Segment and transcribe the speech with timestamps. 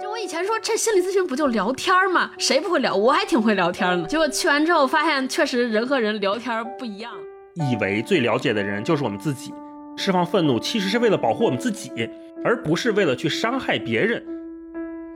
[0.00, 2.30] 就我以前说这心理咨询不就聊天吗？
[2.38, 2.94] 谁不会聊？
[2.94, 4.08] 我还挺会聊天呢。
[4.08, 7.12] 结果去完之后发现，确实人和人聊天不一样。
[7.54, 9.52] 以为最了解的人就是我们自己，
[9.98, 11.90] 释放愤怒其实是为了保护我们自己，
[12.42, 14.24] 而不是为了去伤害别人。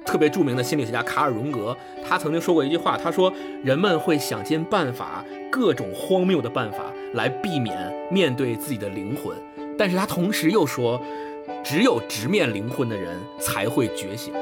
[0.04, 1.74] 特别著名的心理学家卡尔荣格，
[2.06, 3.32] 他曾经说过一句话，他说
[3.64, 7.74] ：“人们会想尽办法，各种荒谬的办法来避免
[8.12, 9.34] 面对自己的灵魂。”
[9.78, 11.00] 但是他同时又说
[11.64, 14.32] ：“只有直面灵魂的人才会觉醒。”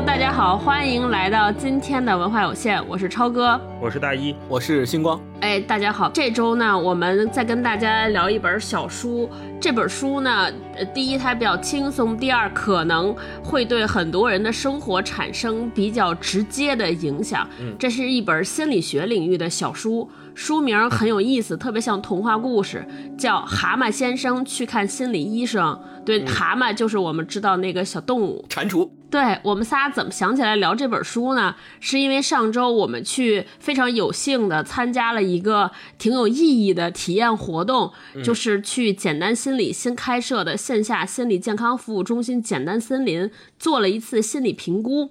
[0.00, 5.20] Hello，大家好，欢迎来到今天的文化有限，我是超哥，我是大一，我是星光。
[5.42, 9.28] 哎，大家好，这周呢，我们再跟大家聊一本小书。
[9.60, 10.50] 这本书呢，
[10.94, 17.46] 第一它比较轻松，第二可能会对很多人的生活产生比较直接的影响。
[17.60, 20.08] 嗯，这是一本心理学领域的小书，
[20.40, 22.82] 书名很有意思，特别像童话故事，
[23.18, 25.78] 叫《蛤蟆先生去看心理医生》。
[26.02, 28.88] 对，蛤蟆就是我们知道那个小动物，蟾蜍。
[29.10, 31.54] 对我们仨怎么想起来聊这本书呢？
[31.78, 37.92] 是因为上周我们去非常有幸的参加了一个挺有意义的体验活动，
[38.24, 45.10] 就是去简单心理新开设的线下心理健康服务中心——简单森林做了一次心理评估。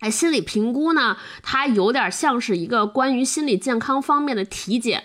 [0.00, 5.02] 哎，心理评估呢，它有点像是一个关于心理健康方面的体检，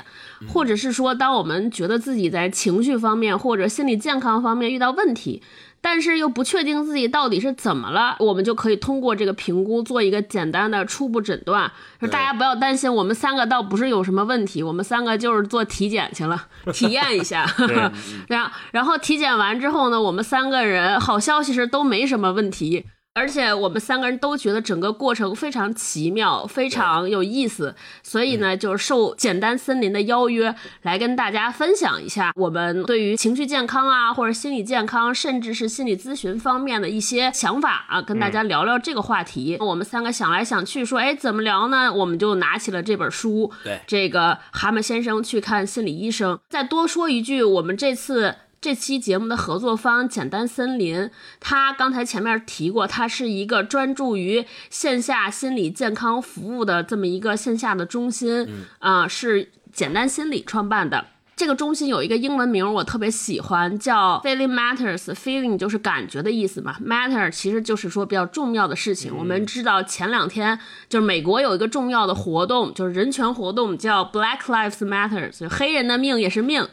[0.47, 5.41] 或者是说，当我们觉得自己在情绪方面或者心理健康方面遇到问题。
[5.83, 11.71] 但是又不确定自己到底是怎么了，我们就可以通过这个评估做一个简单的初步诊断。
[11.99, 16.39] 说大家不要担心，我们三个倒不是有什么问题，我们三个就是做体检去了，
[16.71, 17.51] 体验一下。
[18.29, 22.85] 然后，然后体检完之后呢，我们三个人好消息是都没什么问题。
[23.13, 39.57] 而且我们三个人都觉得整个过程非常奇妙，非常有意思，所以呢，就是受简单森林的邀约，来跟大家分享一下我们对于情绪健康啊，或者心理健康，甚至是心理咨询方面的一些想法啊，跟大家聊聊这个话题。
[39.59, 41.91] 我们三个想来想去，说，哎，怎么聊呢？
[41.91, 46.39] 我们就拿起了这本书，对，这个蛤蟆先生去看心理医生。
[46.49, 48.35] 再多说一句，我们这次。
[48.61, 61.07] 这期节目的合作方简单森林，他刚才前面提过，它是一个专注于线下心理健康服务的这么一个线下的中心，啊，是简单心理创办的。
[61.35, 65.11] 这个中心有一个英文名，我特别喜欢，叫 Feeling Matters。
[65.15, 69.11] Feeling 就是感觉的意思嘛，Matter 其实就是说比较重要的事情。
[69.17, 76.67] 我们知道前两天就是美国有一个重要的活动，就是人权活动，叫 Black Lives Matter，就黑人的命也是命。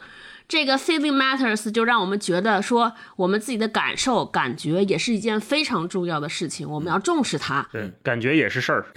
[0.49, 7.65] 这个 feeling matters 就让我们觉得说，我们自己的感受、感觉也是一件非常重要的事情，我们要重视它。
[7.71, 8.87] 对，感觉也是事儿。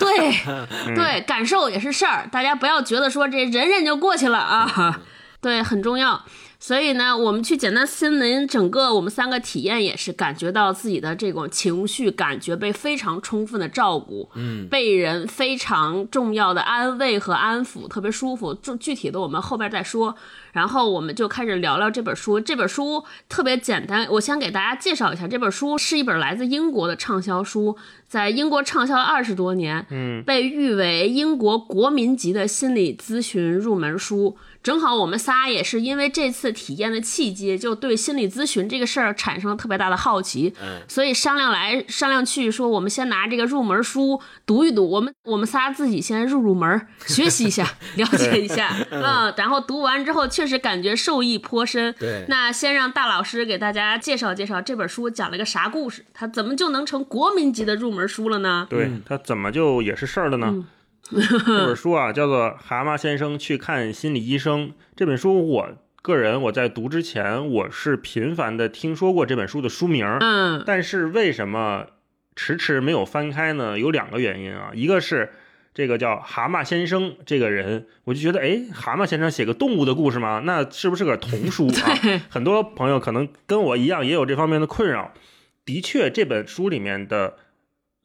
[0.00, 0.32] 对，
[0.96, 2.28] 对，感受也是事儿。
[2.30, 5.00] 大家不要觉得说这忍忍就过去了啊，
[5.40, 6.24] 对，很重要。
[6.58, 18.52] 所以呢，我们去简单森林，整个我们三个体验也是感觉到自己的这种情绪感觉被非常充分的照顾，嗯，被人非常重要的安慰和安抚，特别舒服。
[18.54, 20.16] 就具体的我们后边再说。
[20.56, 22.40] 然后我们就开始聊聊这本书。
[22.40, 27.76] 这本书特别简单，我先给大家介绍一下，这本书是一本来自英国的畅销书，
[28.08, 34.38] 在英国畅销了二十多年，嗯，被誉为英国国民级的心理咨询入门书。
[34.62, 47.64] 正好我们仨也是因为这次体验的契机，就对心理咨询这个事儿产生了特别大的好奇，嗯，所以商量来商量去，说我们先拿这个入门书读一读，我们我们仨自己先入入门，学习一下，
[47.94, 51.94] 了解一下， 嗯，然后读完之后确实感觉受益颇深。
[51.98, 58.66] 对，那先让大老师给大家介绍介绍这本书讲了个啥故事，它怎么就能成国民级的入门书了呢？
[58.70, 60.64] 对，它怎么就也是事儿了呢？
[61.08, 64.68] 这本书啊，叫做《蛤蟆先生去看心理医生》。
[64.96, 65.68] 这本书，我
[66.02, 71.86] 个人我在读之前，我是频繁的听说过这本书的书名，嗯，但是为什么
[72.34, 73.78] 迟迟没有翻开呢？
[73.78, 75.30] 有两个原因啊，一个是
[75.76, 80.40] 这个叫蛤蟆先生这个人，我就觉得，哎，蛤蟆先生写个动物的故事吗？
[80.46, 81.92] 那是不是个童书啊？
[82.32, 85.12] 很多朋友可能跟我一样，也有这方面的困扰。
[85.66, 87.34] 的确，这本书里面的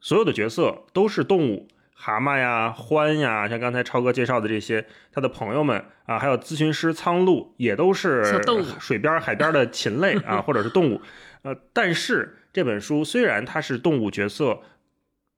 [0.02, 1.70] 所有的角色都是动物。
[1.94, 8.42] 蛤蟆呀，獾呀，像刚才超哥介绍的这些，他的朋友们啊，还有咨询师苍鹭，也都是
[8.82, 11.00] 水边、海边的禽类啊， 或者是动物。
[11.44, 14.60] 呃，但是这本书虽然它是动物角色，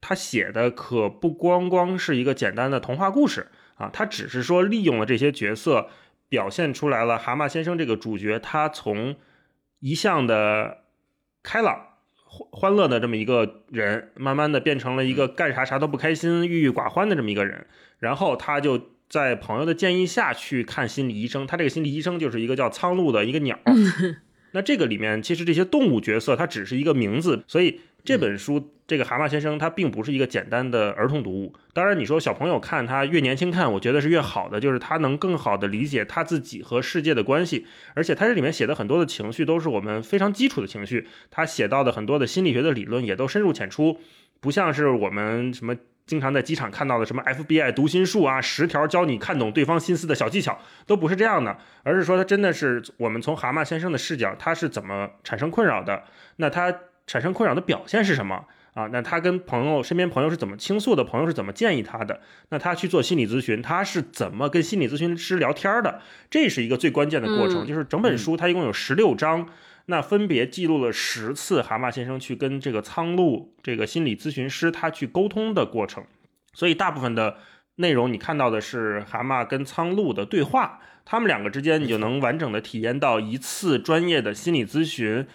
[0.05, 5.88] 它写的可不光光是一个简单的童话故事啊，他只是说利用了这些角色，
[6.27, 9.15] 表现出来了蛤蟆先生这个主角，他从
[9.79, 10.79] 一向的
[11.41, 11.88] 开朗。
[12.25, 17.67] 欢欢乐的这么一个人，慢慢的变成了一个干啥啥都不开心、郁郁寡欢的这么一个人。
[18.00, 21.45] 然后他就在朋友的建议下去看心理医生。
[21.45, 23.59] 他这个心理医生就是一个叫苍鹭的一个鸟。
[24.53, 31.53] 那这个里面其实这些动物角色它只是一个名字，所以这本书这个蛤蟆先生他并不是一个简单的儿童读物。
[31.73, 37.65] 当然，你说小朋友看他越年轻看，我觉得是越好的，就是他能更好的理解他自己和世界的关系。
[37.94, 43.97] 而且他这里面写的很多的情绪都是我们非常基础的情绪，他写到的很多的心理学的理论也都深入浅出，
[44.41, 45.75] 不像是我们什么。
[46.05, 56.03] 经常在机场看到的什么 FBI 读心术啊，十条教你看懂对方心思的小技巧，都不是这样的，而是说他真的是我们从蛤蟆先生的视角，他是怎么产生困扰的？
[56.35, 56.75] 那他
[57.07, 58.88] 产生困扰的表现是什么啊？
[58.91, 61.03] 那他跟朋友身边朋友是怎么倾诉的？
[61.03, 62.21] 朋友是怎么建议他的？
[62.50, 66.01] 那他去做心理咨询，他是怎么跟心理咨询师聊天的？
[66.29, 69.50] 这是一个最关键的过程，就是整本书它一共有十六章。
[69.88, 76.05] 那分别记录了十次蛤蟆先生去跟这个苍鹭这个心理咨询师他去沟通的过程，
[76.53, 77.35] 所以大部分的
[77.75, 85.27] 内容你看到的是蛤蟆跟苍鹭的对话，他们两个之间你就能完整的体验到一次专业的心理咨询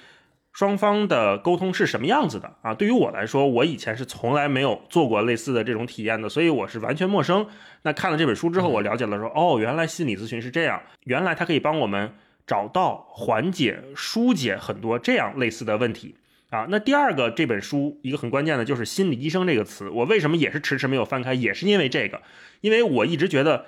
[0.53, 2.75] 双方的沟通是什么样子的啊。
[2.75, 7.47] 对于我来说，我以前是从来没有做过类似的这种体验的，所以我是完全陌生。
[7.83, 12.13] 那看了这本书之后，我了解了说，哦，原来心理咨询是这样，原来它可以帮我们。
[12.49, 16.15] 找到缓解、疏解很多这样类似的问题
[16.49, 16.67] 啊。
[16.71, 19.91] 那第二个这本书一个很关键的就是“心理医生”这个词。
[19.91, 22.23] 我为什么也是迟迟没有翻开，也是因为这个，
[22.63, 23.67] 因为我一直觉得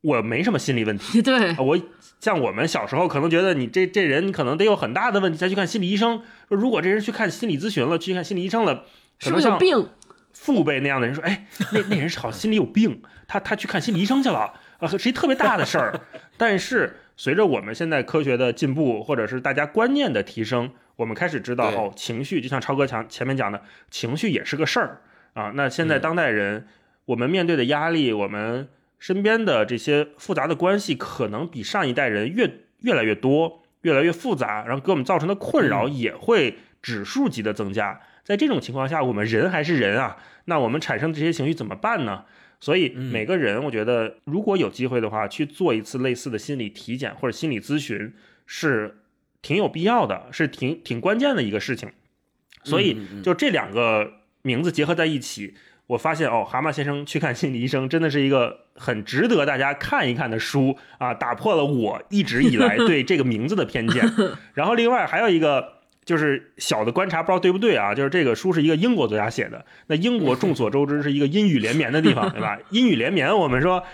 [0.00, 1.20] 我没什么心理问题。
[1.22, 1.78] 对，我
[2.20, 6.22] 像我们小时候可能觉得你这这人可能得有很大的问题才去看心理医生。
[6.48, 8.84] 如果这人去看心理咨询了，去看心理医生了，
[9.20, 9.58] 可能像
[10.32, 16.00] 父辈那样的人说：“哎，那那人好像心里有病，他他去看心理医生去了啊，是一特别大的事儿。
[16.36, 16.96] ”但是。
[17.20, 23.60] 随着我们现在科学的进步，或者是大家观念的提升，我们开始知道哦，情绪就像超哥强前面讲的，
[23.90, 25.00] 情绪也是个事儿
[25.34, 25.50] 啊。
[25.56, 26.68] 那现在当代人，
[27.06, 28.68] 我们面对的压力，我们
[28.98, 38.00] 身边的这些复杂的关系，可能比上一代人越越来越多，越来越复杂，然后给我们造成的困扰也会指数级的增加。
[38.24, 42.24] 在这种情况下，我们人还是人啊，那我们产生这些情绪怎么办呢？
[42.60, 48.12] 所以每个人，我觉得如果有机会的话，去做一次类似的心理体检或者心理咨询，
[48.46, 48.98] 是
[49.40, 51.92] 挺有必要的，是挺挺关键的一个事情。
[52.64, 54.12] 所以就这两个
[54.42, 55.54] 名字结合在一起，
[55.88, 64.08] 我发现哦，蛤蟆先生去看心理医生真的是一个很值得大家看一看的书啊，打破了我一直以来对这个名字的偏见。
[64.54, 65.76] 然后另外还有一个。
[66.08, 67.94] 就是小的观察，不知道对不对啊？
[67.94, 69.62] 就是这个书是一个英国作家写的。
[69.88, 72.58] 那英国众所周知是一个阴雨连绵的地方，对吧？
[72.70, 73.84] 阴雨连绵，我们说，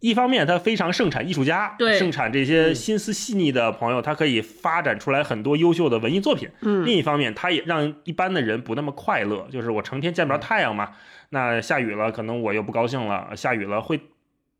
[0.00, 6.50] 一方面它非常盛产艺术家，盛产这些心思细腻的朋友，他可以发展出来很多优秀的文艺作品。
[6.60, 6.84] 嗯。
[6.84, 9.48] 另一方面，它也让一般的人不那么快乐。
[9.50, 10.90] 就是我成天见不着太阳嘛，
[11.30, 13.36] 那下雨了，可能我又不高兴了。
[13.36, 14.00] 下雨了会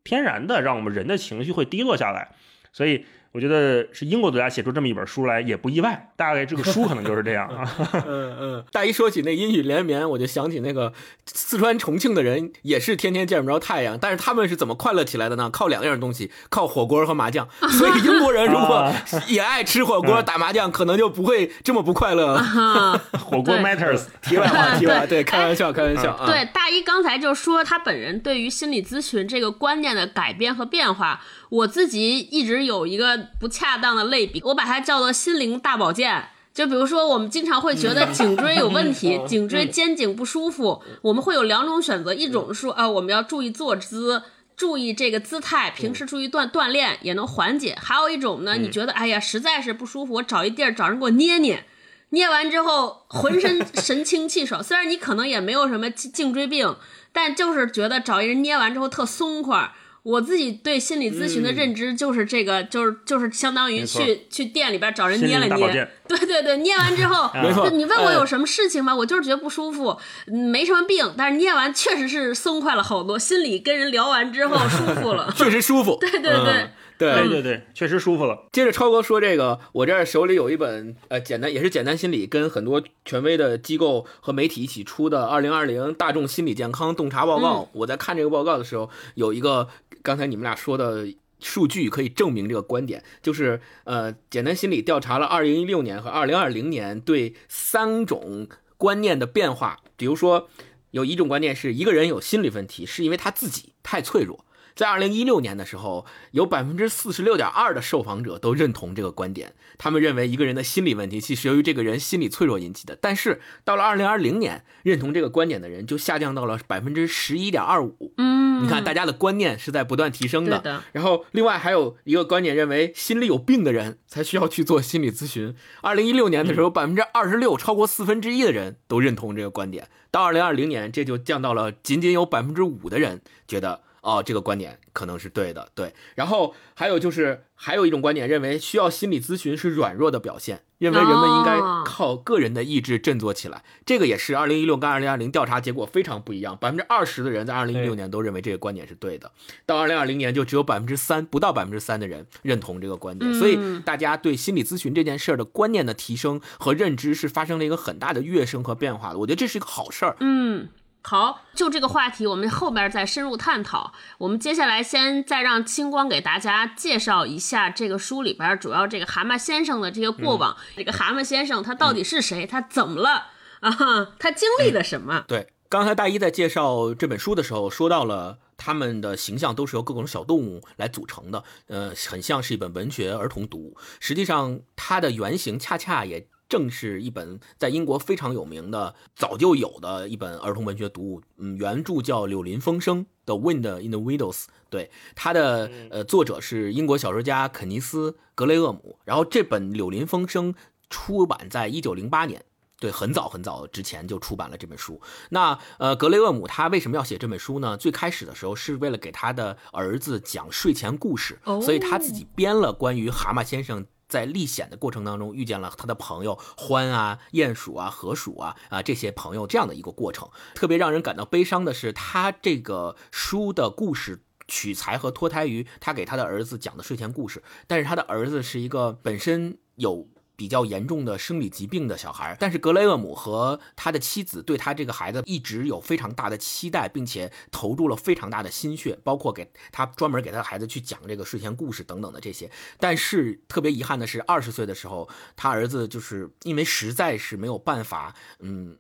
[0.05, 2.29] 天然的让我们人的情绪会低落下来，
[2.73, 3.05] 所以。
[3.31, 7.71] 我觉得是英国作家写出这么一本书来也不意外，大概这个书可能就是这样啊。
[8.07, 10.93] 嗯嗯，大一说起那阴雨连绵，我就想起那个
[11.27, 15.51] 四川重庆的人也是天天见不着太阳，但是他们是怎么快乐起来的呢？
[15.51, 17.47] 靠两样东西，靠火锅和麻将。
[17.79, 18.93] 所以英国人如果
[19.29, 22.43] 也爱吃火锅、打麻将，可能就不会这么不快乐了。
[23.21, 24.07] 火锅 matters。
[24.23, 26.19] 题外话，题外话，对，开玩笑，开玩笑。
[26.27, 31.21] 对，大一刚才就说他本人对于心理咨询这个观念的改变和变化。
[31.51, 36.29] 我自己一直有一个不恰当的类比，我把它叫做心灵大保健。
[36.55, 44.25] 就比如说，我们经常会觉得颈椎有问题，颈椎肩颈不舒服，我们会有两种选择，一种说啊，我们要注意坐姿，
[44.57, 51.65] 注意这个姿态，平时注意锻锻炼也能缓解；还有一种呢，你觉得哎呀实在是不舒服，我找一地儿找人给我捏捏，
[52.09, 54.61] 捏完之后浑身 神清气爽。
[54.61, 56.75] 虽然你可能也没有什么颈椎病，
[57.13, 59.73] 但就是觉得找一人捏完之后特松快。
[60.03, 67.31] 我自己对心理咨询的认知就是这个，就是就是相当于去去店里边找人捏了捏，对对对，捏完之后，
[67.71, 68.95] 你问我有什么事情吗？
[68.95, 76.69] 我就是觉得不舒服，没什么病，但是捏完确实是松快了好多，心里跟人聊完之后 舒服了，确实舒服，对对对。
[76.99, 78.47] 对对对，确实舒服了。
[78.51, 87.63] 接着超哥说这个，我这儿手里有一本呃简单也是简单心理，跟很多权威的机构和媒体一起出的《二零二零大众心理健康洞察报告》。
[87.73, 89.69] 我在看这个报告的时候，有一个
[90.09, 91.07] 刚才你们俩说的
[91.39, 98.49] 数据可以证明这个观点，就是呃简单心理调查了二零一六年和二零二零年对三种
[98.79, 99.79] 观念的变化。
[99.99, 100.49] 比如说，
[100.93, 104.47] 有一种观念是一个人有心理问题，是因为他自己太脆弱。
[104.79, 112.97] 在二零一六年的时候，有百分之四十六点二的受访者都认同这个观点，他们认为一个人的心理问题其实由于这个人心理脆弱引起的。
[113.01, 118.15] 但是到了二零二零年，认同这个观点的人就下降到了百分之十一点二五。
[118.19, 120.61] 嗯，你看，大家的观念是在不断提升的。
[120.61, 125.57] 的然后，另外还有一个观点认为，心理有病的人才需要去做心理咨询。
[125.83, 129.89] 二零一六年的时候，百分之二十六，超过四分之一的人都认同这个观点。
[130.13, 135.69] 到二零二零年，这就降到了仅仅有百分之五的人觉得，哦，这个观点可能是对的。
[135.75, 143.63] 对，然后还有就是，还有一种观点认为，需要心理咨询是软弱的表现，认为人们应该哦靠个人的意志振作起来。
[143.85, 149.31] 这个也是二零一六跟二零二零调查结果非常不一样，百分之二十的人在二零一六年都认为这个观点是对的，
[149.67, 153.31] 到二零二零年就只有百分之三，不到百分之三的人认同这个观点。
[153.31, 159.19] 嗯所以大家对心理咨询这件事儿的观念的提升和认知是发生了一个很大的跃升和变化的。
[159.19, 160.17] 我觉得这是一个好事儿。
[160.21, 160.69] 嗯，
[161.09, 163.95] 好，就这个话题，我们后边再深入探讨。
[164.19, 170.55] 我们接下来先再让清光给大家介绍一下这个书里边主要这个蛤蟆先生的这些过往。
[170.77, 172.47] 这个蛤蟆先生他到底是谁？
[172.47, 173.29] 他怎么了
[173.61, 174.13] 啊？
[174.19, 175.25] 他经历了什么？
[175.27, 178.41] 对，刚才大一在介绍这本书的时候说到了。
[178.61, 183.77] 他们的形象都是由各种小动物来组成的，呃，很像是一本文学儿童读物。
[184.01, 191.23] 实际上，它的原型恰恰也正是一本在英国非常有名的、早就有的一本儿童文学读物。
[191.37, 194.37] 嗯，原著叫《柳林风声》的《Wind in the Windows》。
[194.71, 198.99] 对，它的呃作者是英国小说家肯尼斯·格雷厄姆。
[199.05, 200.55] 然后这本《柳林风声》
[200.89, 202.45] 出版在一九零八年。
[202.81, 205.01] 对，很早很早之前就出版了这本书。
[205.31, 207.77] 那呃，格雷厄姆他为什么要写这本书呢？
[207.77, 213.85] 最开始的时候是为了给他的儿子讲睡前故事，哦所以他自己编了关于蛤蟆先生。
[214.09, 220.29] 在历险的过程当中，遇见了他的朋友獾啊、鼹鼠啊、河鼠啊啊这些朋友这样的一个过程。
[220.55, 230.09] 特别让人感到悲伤的是，他这个书的故事取材和脱胎于他给他的儿子讲的睡前故事，但是他的儿子是一个本身有
[230.39, 242.49] 比较严重的生理疾病的小孩，但是格雷厄姆和他的妻子对他这个孩子一直有非常大的期待，并且投入了非常大的心血，包括给他专门给他的孩子去讲这个睡前故事等等的这些。
[242.79, 248.79] 但是特别遗憾的是，二十岁的时候，他儿子就是因为实在是没有办法，嗯，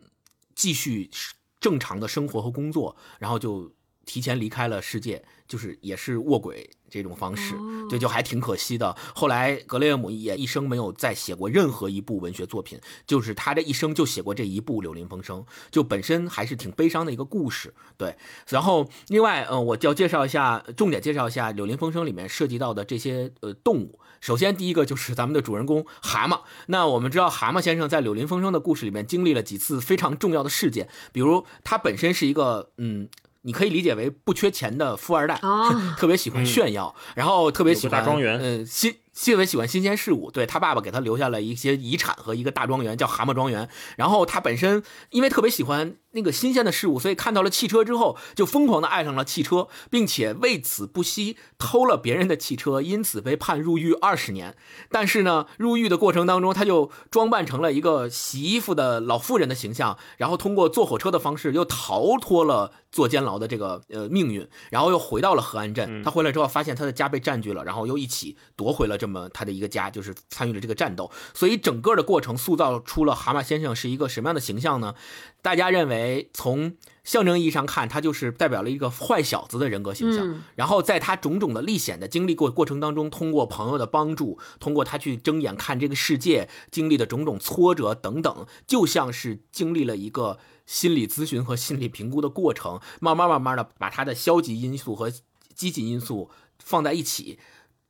[0.54, 1.10] 继续
[1.58, 3.74] 正常的生活和工作，然后就
[4.06, 7.54] 提前离开了世界，就是也是卧轨这种方式，
[7.88, 8.94] 对，就还挺可惜的。
[9.14, 15.40] 后来格雷厄姆也一生没有再写过任何一部文学作品，就是他这一生就写过这一部《柳林风声》，
[15.70, 17.74] 就本身还是挺悲伤的一个故事。
[17.96, 18.14] 对，
[18.48, 23.98] 然后另外，嗯、我就要介绍一下，重点介绍一下《柳林风声》里面涉及到的这些呃动物。
[24.20, 26.40] 首先，第一个就是咱们的主人公蛤蟆。
[26.66, 33.08] 那我们知道，蛤蟆先生在《柳林风声》的故事里面经历了几次非常重要的事件，比如他本身是一个嗯。
[33.42, 40.30] 你可以理解为不缺钱的富二代，哦 特别喜欢炫耀，然后特别喜欢大庄园嗯，新特别喜欢新鲜事物。
[40.30, 43.68] 对他爸爸给他留下了一些遗产和一个大庄园，叫蛤蟆庄园。
[43.96, 54.56] 然后他本身因为特别喜欢那个新鲜的事物，所以看到了汽车之后，就疯狂的爱上了汽车，并且为此不惜偷了别人的汽车，因此被判入狱二十年。
[54.90, 66.02] 但是呢，入狱的过程当中，他就装扮成了一个洗衣服的老妇人的形象，然后通过坐火车的方式又逃脱了坐监牢的这个呃命运，然后又回到了河岸镇。
[66.02, 71.10] 他回来之后发现他的家被占据了，然后又一起夺回了这么他的一个家，就是参与了这个战斗。
[71.34, 74.94] 所以整个的过程塑造出了蛤蟆先生是一个什么样的形象呢？
[75.40, 80.26] 大家认为从象征意义上看，他就是代表了一个坏小子的人格形象。
[80.26, 95.10] 嗯然后在他种种的历险的经历过过程当中，通过朋友的帮助，通过他去睁眼看这个世界，经历的种种挫折等等，就像是经历了一个心理咨询和心理评估的过程，慢慢慢慢的把他的消极因素和
[95.54, 97.38] 积极因素放在一起。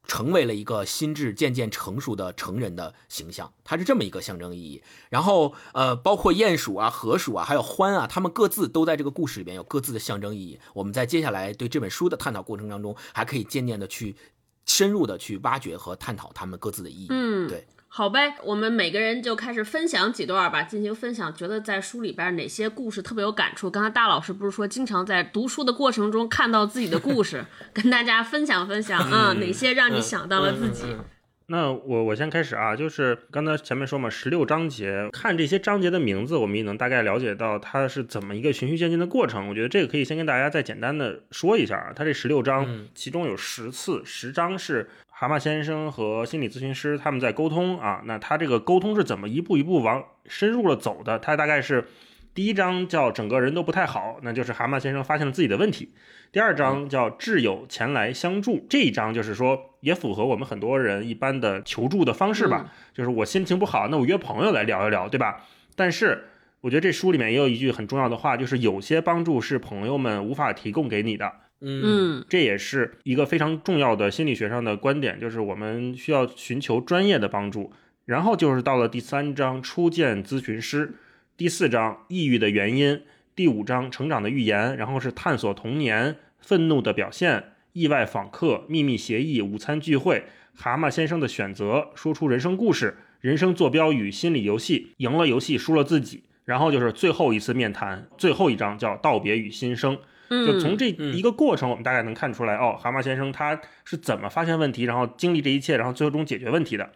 [0.08, 4.82] 成为了一个心智渐渐成熟的成人的形象，它是这么一个象征意义。
[5.10, 10.58] 然后，呃，包括鼹鼠啊、河鼠啊，还有獾啊，它们各自都在这个故事里面有各自的象征意义。
[10.72, 14.16] 我们在接下来对这本书的探讨过程当中，还可以渐渐的去
[14.64, 17.06] 深入的去挖掘和探讨它们各自的意义。
[17.10, 17.66] 嗯对。
[17.90, 21.34] 好呗，我们每个人就开始分享几段吧，进行分享。
[21.34, 23.70] 觉得在书里边哪些故事特别有感触？
[23.70, 30.84] 刚才大老师不是说经常在读书的过程中看到自己的故事，跟大家分享分享啊、哪些让你想到了自己？
[30.84, 31.04] 嗯嗯嗯
[31.50, 39.48] 那我我先开始啊，就是刚才前面说嘛，十六章节，看这些章节的名字，我们也能大概了解到它是怎么一个循序渐进的过程。
[39.48, 44.90] 我觉得这个可以先跟大家再简单的说一下啊，它这十六章嗯，其中有十次，十章是
[45.20, 51.18] 蛤蟆先生和心理咨询师他们在沟通啊，那他这个沟通是怎么一步一步往深入了走的？
[51.18, 51.88] 他大概是
[52.32, 55.92] 第一章叫整个人都不太好，那就是蛤蟆先生发现了自己的问题。
[56.30, 65.44] 第二章叫挚友前来相助，这一章就是说也符合我们很多人一般的求助的方式吧，就是我心情不好，那我约朋友来聊一聊，对吧？
[65.74, 66.28] 但是
[66.60, 71.32] 我觉得这书里面也有一句很重要的话，就是有些帮助是朋友们无法提供给你的。
[71.60, 77.72] 嗯嗯这也是一个非常重要的心理学上的观点，就是我们需要寻求专业的帮助。
[78.04, 80.94] 然后就是到了第三章初见咨询师，
[81.36, 83.02] 第四章抑郁的原因，
[83.36, 90.24] 第五章成长的预言，然后是探索童年、愤怒的表现、意外访客、秘密协议、午餐聚会、
[90.54, 96.24] 蛤蟆先生的选择、说出人生故事、人生坐标与心理游戏、赢了游戏输了自己。
[96.46, 99.98] 然后就是最后一次面谈，最后一章叫道别与新生。
[100.30, 106.90] 嗯，就从这一个过程，我们大概能看出来，哦，蛤蟆先生他是怎么发现问题，然后经历这一切，然后最终解决问题的。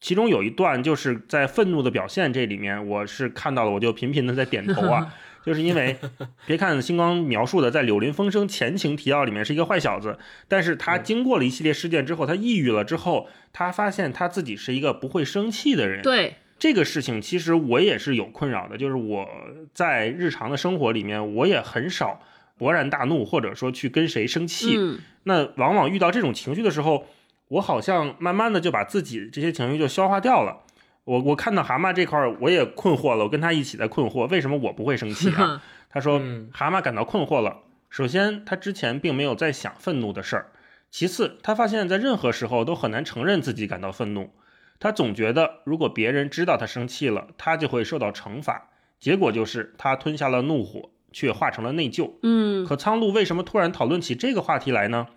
[0.00, 5.14] 其中有一段就是在愤怒的表现这里面，我是看到了，我就频频的在点头啊，
[5.46, 5.96] 就是因为
[6.44, 16.02] 别看星光描述的在柳林风声前情提要里面是一个坏小子，但是他经过了一系列事件之后，他抑郁了之后，他发现他自己是一个不会生气的人。
[16.02, 19.28] 对，这个事情其实我也是有困扰的，就是我
[19.72, 22.20] 在日常的生活里面，我也很少
[22.58, 24.76] 勃然大怒，或者说去跟谁生气。
[24.78, 27.06] 嗯那往往遇到这种情绪的时候，
[27.48, 30.62] 我好像慢慢的就把自己这些情绪就消化掉了。
[31.04, 35.62] 我我看到蛤蟆这块儿，我也困惑了，我跟他一起在困惑，为什么我不会生气啊？
[35.88, 37.58] 他说嗯，蛤蟆感到困惑了。
[37.88, 40.42] 首先，他之前并没有在想愤怒的事儿；
[40.90, 44.30] 其次，他发现在任何时候都很难承认自己感到愤怒。
[44.80, 48.70] 他总觉得，如果别人知道他生气了，他就会受到惩罚。
[48.98, 52.12] 结果就是他吞下了怒火，却化成了内疚。
[52.22, 55.08] 嗯可苍鹭为什么突然讨论起这个话题来呢？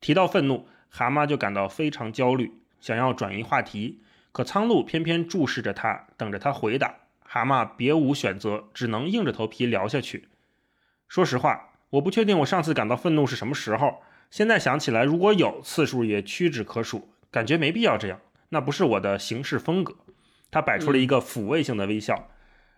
[0.00, 4.00] 提到愤怒，蛤蟆就感到非常焦虑，想要转移话题。
[4.32, 6.94] 可苍鹭偏偏注视着他，等着他回答。
[7.24, 10.28] 蛤蟆别无选择，只能硬着头皮聊下去。
[11.08, 14.02] 说实话，我不确定我上次感到愤怒是什么时候。
[14.30, 19.96] 现在想起来，如果有，次数也屈指可数，感觉没必要这样，那不是我的行事风格。
[20.50, 22.28] 他摆出了一个抚慰性的微笑，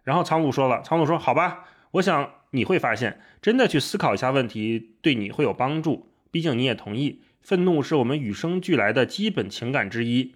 [0.02, 6.08] 然后苍鹭说了：“苍鹭说，好吧，我想你会发现，真的去思考一下问题，对你会有帮助。
[6.30, 10.34] 毕竟你也同意，愤怒是我们与生俱来的基本情感之一。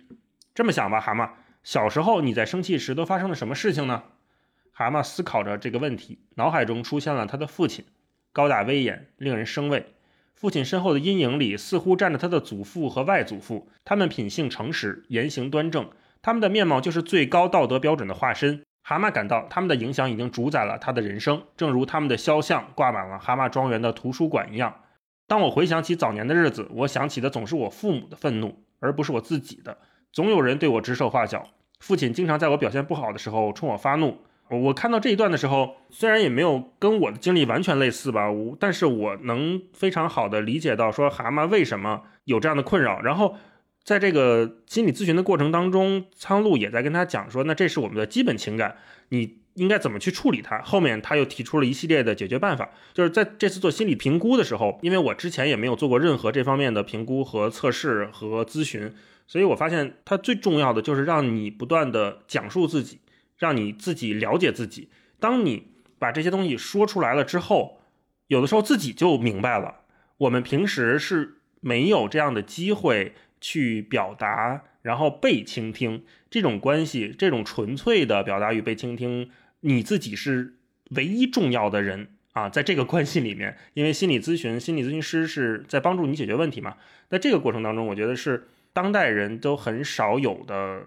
[0.54, 1.30] 这么想吧，蛤蟆，
[1.62, 4.04] 小时候你在生气时都发生了什么事情呢？”
[4.76, 7.84] 蛤蟆思考着这个问题，脑海中出现了他的父亲，
[8.32, 9.86] 高大威严，令人生畏。
[10.34, 15.88] 父亲身后的阴影里，似乎站着他的祖父和外祖父，他们品性诚实，言行端正，
[16.20, 18.62] 他们的面貌就是最高道德标准的化身。
[18.86, 24.74] 蛤蟆感到他们的影响已经主宰了他的人生，正如他们的肖像挂满了蛤蟆庄园的图书馆一样。
[25.26, 29.78] 当我回想起早年的日子，我想起的总是我父母的愤怒，而不是我自己的。
[30.12, 31.48] 总有人对我指手画脚，
[31.80, 34.18] 父亲经常在我表现不好的时候冲我发怒。
[34.50, 38.28] 我看到这一段的时候，虽然也没有跟我的经历完全类似吧，
[38.60, 43.00] 但是我能非常好的理解到说蛤蟆为什么有这样的困扰。
[43.00, 43.36] 然后
[43.84, 48.76] 在这个心理咨询的过程当中，苍鹭也在跟他讲说，那这是我们的基本情感，
[49.10, 50.60] 你应该怎么去处理它。
[50.62, 58.92] 后面他又提出了一系列的解决办法，就是在这次做心理评估的时候，因为我之前也没有做过任何这方面的评估和测试和咨询，
[59.26, 62.98] 所以我发现它最重要的就是让你不断的讲述自己。
[63.36, 64.88] 让你自己了解自己。
[65.18, 65.66] 当你
[65.98, 67.80] 把这些东西说出来了之后，
[68.28, 69.80] 有的时候自己就明白了。
[70.18, 73.12] 我们平时是没有这样的机会
[73.44, 79.28] 去表达，然后被倾听这种关系，这种纯粹的表达与被倾听，
[79.60, 80.54] 你自己是
[80.96, 86.76] 唯一重要的人啊，在这个关系里面，因为心理咨询、心理咨询师是在帮助你解决问题嘛。
[87.10, 90.84] 在这个过程当中，我觉得是当代人都很少有的。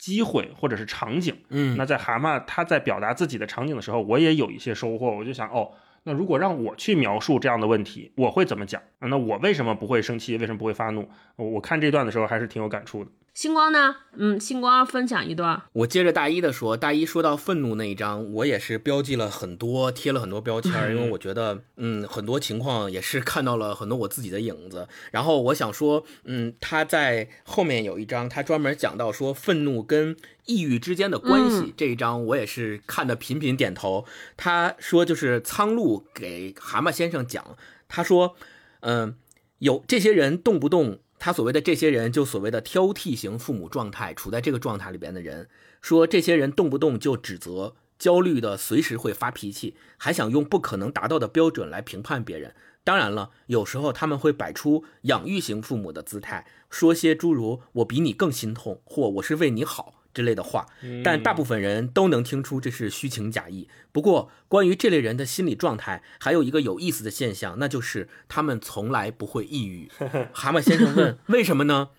[0.00, 5.14] 机会或者是场景，嗯，那在蛤蟆他在表达自己的场景的时候，我也有一些收获。
[5.14, 8.80] 我就想，哦，那如果让我去描述这样的问题，我会怎么讲？
[9.00, 10.36] 那我为什么不会生气？
[10.38, 11.08] 为什么不会发怒？
[11.36, 13.10] 我看这段的时候还是挺有感触的。
[13.32, 13.96] 星光呢？
[14.16, 15.62] 嗯，星光分享一段。
[15.72, 24.86] 我接着大一的说，大一说到愤怒那一章，我也是标记了很多，贴了很多标签儿， 因为我觉得，嗯，很多情况也是看到了很多我自己的影子。
[25.12, 30.16] 然后我想说，嗯，他在后面有一章，他专门讲到说愤怒跟
[30.46, 34.04] 抑郁之间的关系，嗯这一章我也是看的频频点头。
[34.36, 37.56] 他说就是苍鹭给蛤蟆先生讲，
[37.88, 38.34] 他说，
[38.80, 39.16] 嗯，
[39.60, 40.98] 有这些人动不动。
[41.20, 45.50] 他所谓的这些人，就所谓的挑剔型父母状态，处在这个状态里边的人，
[45.82, 52.54] 说这些人动不动就指责、焦虑的，随时会发脾气，还想用不可能达到的标准来评判别人。
[52.82, 60.66] 当然了，有时候他们会摆出养育型父母的姿态，说些诸如“我比你更心痛”或“我是为你好”，之类的话，
[61.04, 63.68] 但大部分人都能听出这是虚情假意。
[63.92, 69.88] 不过，关于这类人的心理状态，还有一个有意思的现象，那就是他们从来不会抑郁。
[70.32, 71.90] 蛤蟆先生问：“为什么呢？”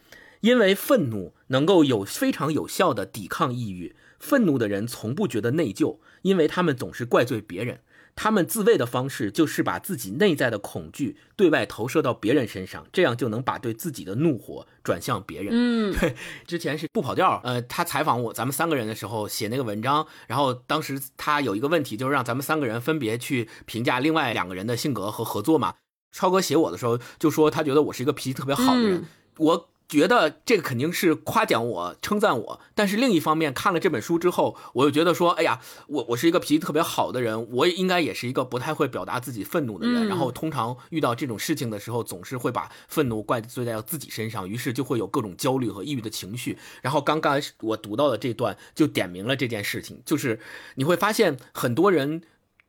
[0.41, 3.95] 因为愤怒能够有非常有效的抵抗抑郁。
[4.19, 7.82] 愤怒的人从不觉得内疚，因为他们总是怪罪别人。
[8.22, 15.50] 他们自卫的方式就是把自己内在的恐惧对外投射到别人身上，这样就能把对自己的怒火转向别人。
[15.52, 25.74] 嗯， 对，之前是不跑调，呃，他采访我咱们三个人的时候写那个文章，然后当时他有一个问题，就是让咱们三个人分别去评价另外两个人的性格和合作嘛。
[26.12, 29.04] 超哥写我的时候就说他觉得我是一个脾气特别好的人，
[29.40, 29.68] 我。
[29.92, 46.58] 觉得这个肯定是夸奖我、称赞我，但是另一方面看了这本书之后，我又觉得说，哎呀，我我是一个脾气特别好的人，我应该也是一个不太会表达自己愤怒的人，然后通常遇到这种事情的时候，总是会把愤怒怪罪在自己身上，于是就会有各种焦虑和抑郁的情绪。
[46.82, 50.40] 然后刚刚我读到的这段就点明了这件事情，就是
[50.76, 52.22] 你会发现很多人，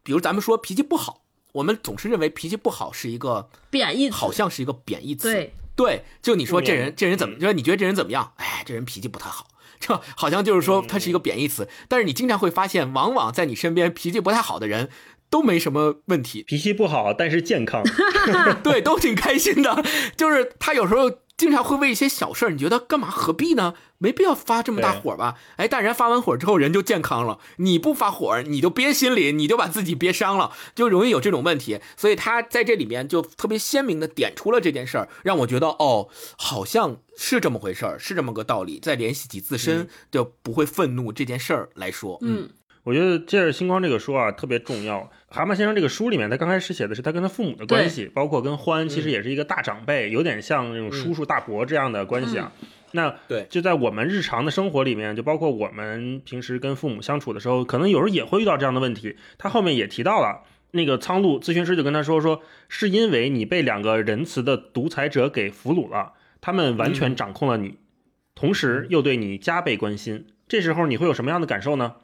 [0.02, 5.32] 比如咱们说脾气不好，我们总是认为脾气不好是一个贬义词，好像是一个贬义词。
[5.32, 5.54] 对。
[5.74, 7.38] 对，就你说这人，这人怎么？
[7.38, 8.32] 就是你觉得这人怎么样？
[8.36, 9.46] 哎，这人脾气不太好，
[9.80, 11.68] 这好像就是说他是一个贬义词。
[11.88, 14.90] 但是你经常会发现，往往在你身边脾气不太好的人，
[15.30, 17.82] 都没什么问题，脾气不好但是健康，
[18.62, 19.82] 对，都挺开心的。
[20.16, 21.21] 就是他有时候。
[21.36, 23.74] 经常会为一些小事儿，你觉得干嘛何必呢？
[23.98, 25.36] 没必要发这么大火吧？
[25.56, 27.38] 哎，但人发完火之后人就健康了。
[27.56, 31.80] 你不发火，你就憋心里，你就把自己憋伤了，就容易有这种问题。
[31.96, 38.80] 所以他在这里面就特别鲜明的点出了这件事儿，让我觉得哦，好像是这么回事儿，是这么个道理。
[38.80, 42.50] 再联系起自身就不会愤怒这件事儿来说，嗯。
[42.84, 45.08] 我觉得《借着星光》这个书啊特别重要。
[45.28, 52.52] 蛤蟆先生这个书里面，他刚开始写的是他跟他父母的关系，包括跟欢，其实也是一个大长辈，有点像那种叔叔大伯这样的关系啊。
[52.90, 59.16] 那对，就在我们日常的生活里面，就包括我们平时跟父母相处的时候，可能有时候也会遇到这样的问题。
[59.38, 60.42] 他后面也提到了，
[60.72, 67.78] 那个苍鹭咨询师就跟他说说，是因为你被两个仁慈的独裁者给俘虏了，他们完全掌控了你，
[68.34, 70.26] 同时又对你加倍关心。
[70.48, 71.94] 这时候你会有什么样的感受呢？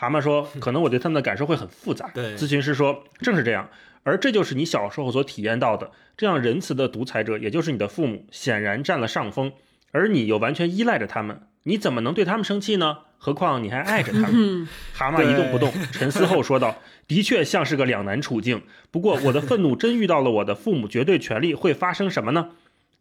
[0.00, 3.68] 蛤蟆说：“可能我对他们的感受会很复杂。”对，咨询师说：“正是这样，
[4.04, 5.90] 而这就是你小时候所体验到的。
[6.16, 9.52] 这样仁慈的独裁者，也就是你的父母，显然占了上风，
[9.90, 11.40] 而你又完全依赖着他们。
[11.64, 12.98] 你怎么能对他们生气呢？
[13.18, 18.62] 何况你还爱着他们。”蛤蟆一动不动，沉思后说道：“的确像是个两难处境。
[18.92, 22.50] 不过我的愤怒真遇到了我的父母绝对权利，会发生什么呢？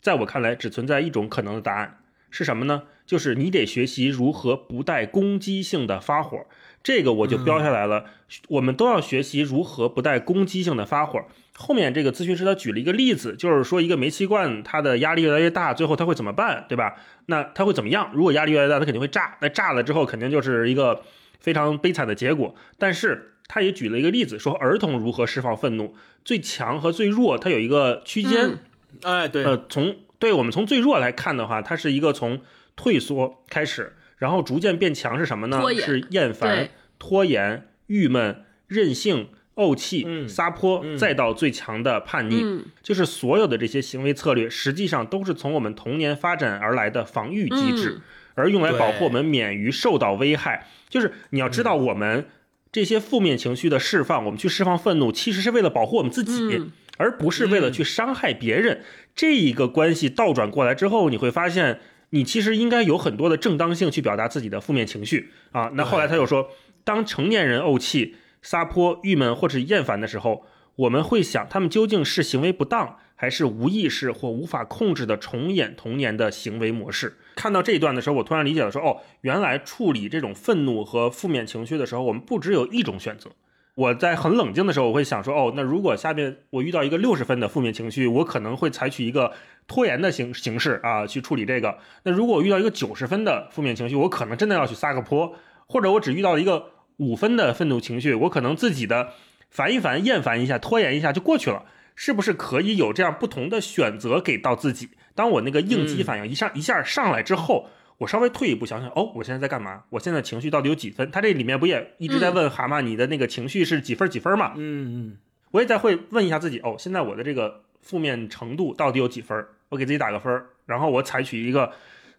[0.02, 2.00] 在我看来，只存在一种可能的答案，
[2.32, 2.82] 是什么呢？
[3.06, 6.48] 就是你得学习如何不带攻击性的发火。”
[6.88, 8.06] 这个我就标下来了，
[8.48, 11.22] 我们都要学习如何不带攻击性的发火。
[11.54, 16.96] 后面这个咨询师他举了一个例子，就是说一个煤气罐，它的压力越来越大，最后它会怎么办，对吧？
[17.26, 18.10] 那它会怎么样？
[18.14, 19.36] 如果压力越来越大，它肯定会炸。
[19.42, 21.02] 那炸了之后，肯定就是一个
[21.42, 22.56] 非常悲惨的结果。
[22.78, 28.60] 但是他也举了一个例子，说儿童如何释放愤怒，最强和最弱，它有一个区间。
[29.04, 32.40] 哎，对，呃，从对我们从最弱来看的话，它是一个从
[32.78, 33.98] 退缩开始。
[34.18, 35.62] 然后逐渐变强是什么呢？
[35.86, 48.02] 是厌烦、拖延、郁闷、任性、怄气、撒泼，再到最强的叛逆，就是所有的这些行为策略，实际上都是从我们童年发展而来的防御机制，
[48.34, 50.68] 而用来保护我们免于受到危害。
[50.90, 52.28] 就是你要知道，我们
[52.72, 56.64] 这些负面情绪的释放，我们去释放愤怒，其实是为了保护我们自己，
[56.98, 58.82] 而不是为了去伤害别人。
[59.16, 61.80] 这一个关系倒转过来之后，你会发现。
[62.12, 65.72] 你其实应该有很多的正当性去表达自己的负面情绪啊。
[65.74, 66.50] 那后来他又说，
[66.84, 77.18] 当成年人怄气、撒泼、郁闷或者厌烦的时候，我们会想他们究竟是行为不当，还是无意识或无法控制的重演童年的行为模式。
[77.36, 83.32] 看到这一段的时候，我突然理解了，说哦，原来处理这种愤怒和负面情绪的时候，我们不只有一种选择。
[83.78, 89.32] 我在很冷静的时候，我会想说，哦，那如果下面我遇到一个六十分的负面情绪，我可能会采取一个
[89.68, 91.78] 拖延的形形式啊去处理这个。
[92.02, 95.36] 那如果我遇到一个九十分的负面情绪，我可能真的要去撒个泼，
[95.68, 99.10] 或者我只遇到一个五分的愤怒情绪，我可能自己的
[99.52, 104.90] 烦一烦、厌烦一下、拖延一下就过去了，是不是可以有这样不同的选择给到自己？
[105.14, 107.70] 当我那个应激反应一上一下上来之后。
[107.98, 109.84] 我稍微退一步想想，哦，我现在在干嘛？
[109.90, 111.10] 我现在情绪到底有几分？
[111.10, 114.54] 他这里面不也一直在问蛤蟆，你的那个情绪是几分几分嘛？
[114.56, 115.18] 嗯嗯，
[115.52, 119.46] 我也在会问一下自己，哦，现在我的这个负面程度到底有几分？
[119.70, 121.72] 我给自己打个分，然后我采取一个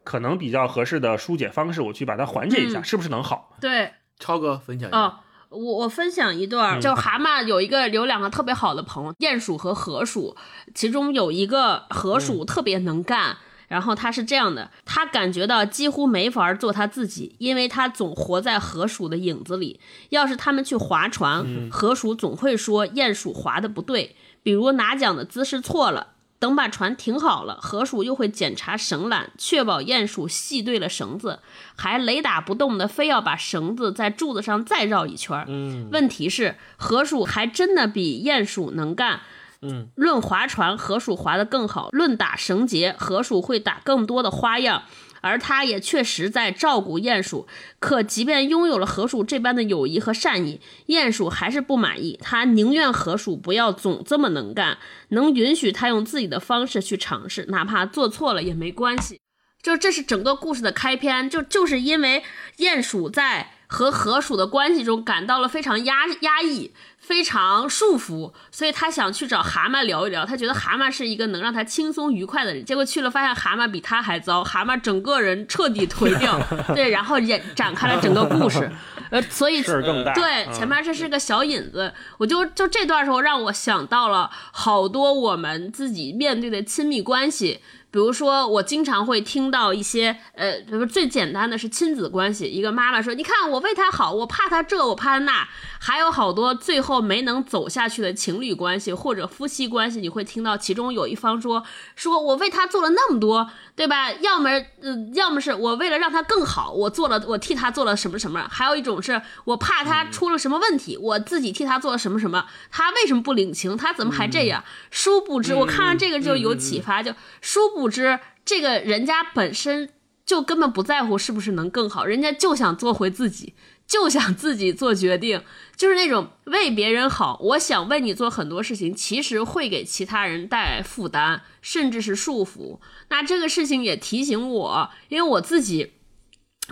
[0.02, 3.56] 可能比较合适的疏解方式，我去把它缓解一下，是不是能好？
[3.60, 5.20] 对，超哥分享一下。
[5.50, 10.36] 我我分享一段，就蛤蟆有一个有两个特别好的朋友，鼹鼠和河鼠，
[10.74, 13.38] 其中有一个河鼠特别能干。
[13.68, 19.78] 然后他是这样的，他感觉到几乎没法做他自己，因为他总活在河鼠的影子里。
[20.09, 26.14] 要是他们去划船，河鼠总会说鼹鼠划的不对，比如拿桨的姿势错了。
[26.40, 31.40] 等把船停好了，河鼠又会检查绳缆，确保鼹鼠系对了绳子，
[31.74, 35.44] 还雷打不动的非要把绳子在柱子上再绕一圈。
[35.48, 39.22] 嗯问题是，河鼠还真的比鼹鼠能干。
[39.60, 44.84] 嗯，论划船，河鼠划得更好；论打绳结，河鼠会打更多的花样。
[45.20, 47.48] 而他也确实在照顾鼹鼠。
[47.80, 52.16] 可即便拥有了河鼠这般的友谊和善意，鼹鼠还是不满意。
[52.22, 59.20] 他宁愿河鼠不要总这么能干，能允许他用自己的方式去尝试，哪怕做错了也没关系。
[59.60, 62.22] 就这是整个故事的开篇，就就是因为
[62.58, 66.72] 鼹鼠在和河鼠的关系中感到了非常压压抑、
[67.08, 70.26] 非常束缚，所以他想去找蛤蟆聊一聊。
[70.26, 76.38] 他觉得蛤蟆是一个能让他轻松愉快的人，结果去了发现蛤蟆比他还糟，蛤蟆整个人彻底颓掉。
[76.76, 78.70] 对，然后也展开了整个故事。
[79.08, 79.62] 呃，所以。
[79.62, 87.60] 对，嗯前面这是个小引子，我就就这段时候让我想到了好多我们自己面对的亲密关系。
[87.90, 95.48] 比如说，我经常会听到一些，呃，比如最简单的是亲子关系，一个妈妈说：“你看我为他好，我怕他这，我怕他那。”
[95.81, 101.62] 还有好多最后没能走下去的情侣关系或者夫妻关系，你会听到其中有一方说
[101.94, 104.12] ：“说我为他做了那么多，对吧？
[104.14, 104.51] 要么，
[104.83, 108.44] 呃，要么是我为了让他更好，我做了，我替他做了什么什么。
[108.51, 112.46] 还有一种是我怕他出了什么问题，我自己替他做了什么什么。
[112.72, 113.77] 他为什么不领情？
[113.77, 114.64] 他怎么还这样？
[114.90, 119.90] 殊不知，我看上这个就有启发，就殊不不知这个人家本身
[120.26, 123.54] 就根本不在乎是不是能更好，人家就想做回自己。
[123.86, 125.42] 就想自己做决定，
[125.74, 127.38] 就是那种为别人好。
[127.40, 132.80] 我想为你做很多事情，其实会给其他人带来负担，甚至是束缚。
[133.08, 135.94] 那这个事情也提醒我，因为我自己，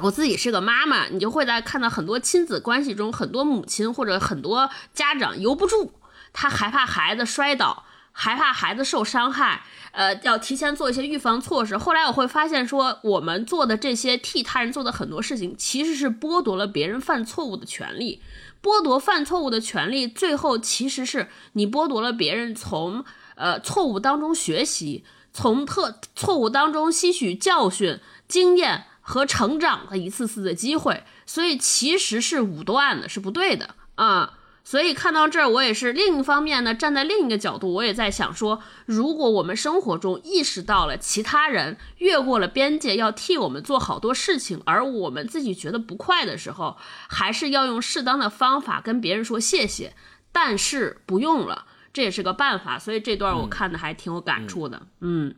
[0.02, 5.92] 我自己是个妈妈，你就会在看到很多亲子关系中，很多母亲或者很多家长由不住，
[6.34, 7.86] 他害怕孩子摔倒，
[8.18, 9.62] 害怕孩子受伤害。
[9.92, 11.78] 呃，要提前做一些预防措施。
[11.78, 18.20] 后来我会发现，说我们做的这些替他人做的很多事情，其实是剥夺了别人犯错误的权利。
[18.62, 23.04] 剥夺犯错误的权利，最后其实是你剥夺了别人从
[23.36, 27.98] 呃错误当中学习，从特错误当中吸取教训、
[28.28, 31.04] 经验和成长的一次次的机会。
[31.24, 34.34] 所以其实是武断的，是不对的啊。
[34.66, 46.76] 所以看到这儿，我也是另一方面呢，站在另一个角度，我也在想说，如果我们生活中意识到了其他人越过了边界，要替我们做好多事情，而我们自己觉得不快的时候，
[47.08, 49.94] 还是要用适当的方法跟别人说谢谢，
[50.32, 52.76] 但是不用了，这也是个办法。
[52.76, 54.82] 所以这段我看的还挺有感触的。
[55.00, 55.32] 嗯，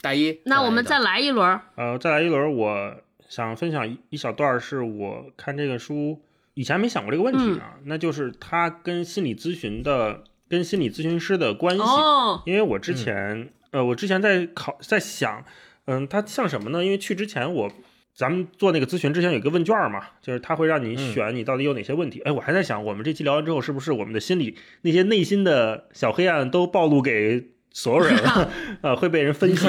[0.00, 1.60] 大一，那我们再来来一轮。
[1.76, 2.96] 呃，再来一轮，我
[3.28, 6.22] 想分享一一小段，是我看这个书
[6.54, 11.82] 以前没想过这个问题啊，那就是他跟心理咨询的、跟心理咨询师的关系。
[11.82, 15.44] 哦，因为我之前，呃，我之前在考，在想，
[15.86, 16.84] 嗯，它像什么呢？
[16.84, 17.72] 因为去之前我，
[18.14, 22.20] 咱们做那个咨询之前有一个问卷嘛，就是他会让你选你到底有哪些问题。
[22.20, 28.50] 哎，我还在想，我们这期聊完之后，是不是我们的心理那些内心的小黑暗都暴露给所有人了？
[28.82, 29.66] 呃，会被人分析。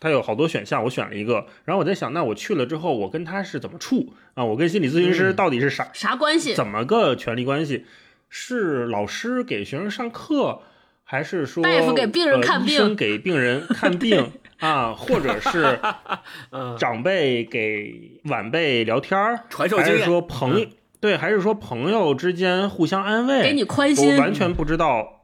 [0.00, 4.44] 他有好多选项，我选了一个，然后我在想，那我去了之后，我跟他是怎么处啊？
[4.44, 6.54] 我跟心理咨询师到底是啥、啥关系？
[6.54, 7.84] 怎么个权利关系？
[8.28, 10.62] 是老师给学生上课，
[11.04, 14.92] 还是说大夫给病人看病呃、医生给病人看病啊？
[14.92, 15.78] 或者是
[16.50, 20.66] 嗯长辈给晚辈聊天儿，还是传授经验说朋友、
[20.98, 25.21] 对，还是说朋友之间互相安慰，给你宽心我完全不知道。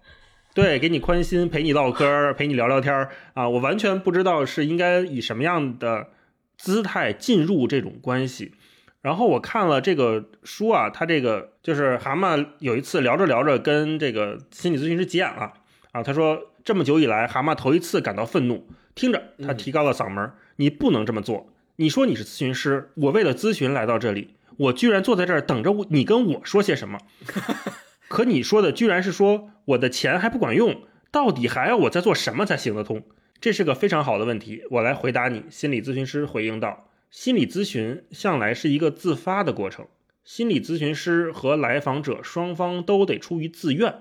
[0.58, 3.48] 对，给你宽心，陪你唠嗑儿，陪你聊聊天儿啊！
[3.48, 6.08] 我完全不知道是应该以什么样的
[6.56, 8.54] 姿态进入这种关系。
[9.00, 15.52] 然后我看了这个书啊，他这个就是蛤蟆有一次聊着聊着跟这个心理咨询师急眼了
[15.92, 18.66] 啊，他说这么久以来，蛤蟆头一次感到愤怒。
[18.96, 21.52] 听着，他提高了嗓门儿：“你不能这么做！
[21.76, 26.98] 你说你是咨询师，我为了咨询来到这里，我居然坐在这儿等着我你跟我说些什么？
[28.08, 33.02] 可你说的居然是说我的钱还不管用，到底还要我再做什么才行得通？
[33.40, 36.90] 这是个非常好的问题，我来回答你。”心理咨询师回应道。
[37.10, 39.86] 心理咨询向来是一个自发的过程，
[40.24, 43.94] 心理咨询师和来访者双方都得出于自愿，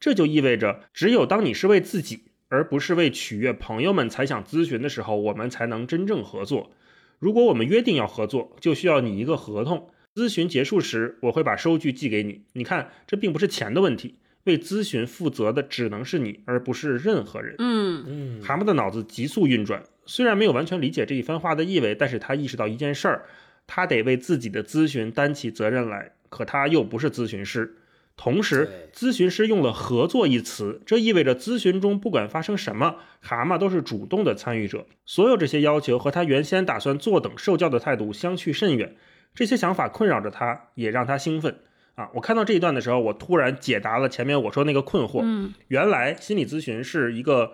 [0.00, 6.70] 这就意味着，只有当你是为自己，而不是为取悦朋友们才想咨询的时候，我们才能真正合作。
[7.18, 9.90] 如果我们约定要合作，就需要你一个合同。
[10.18, 12.42] 咨询结束时，我会把收据寄给你。
[12.54, 17.54] 你看，这并不是钱的问题，为咨询负责的只能是你，而不是任何人。
[17.58, 23.26] 嗯嗯蛤蟆的脑子急速运转，虽然没有完全理解这一番话的意味，但是他意识到一件事儿，
[23.68, 26.10] 他得为自己的咨询担起责任来。
[26.28, 27.76] 可他又不是咨询师，
[28.16, 34.84] 同时咨询师用了“合作”一词，这意味着咨询中不管发生什么，蛤蟆都是主动的参与者。
[35.06, 38.96] 所有这些要求和他原先打算坐等受教的态度相去甚远。
[39.34, 41.60] 这些想法困扰着他，也让他兴奋
[41.94, 42.10] 啊！
[42.14, 45.20] 我看到这一段的时候，我突然解答了前面我说那个困惑。
[45.22, 47.52] 嗯，原来心理咨询是一个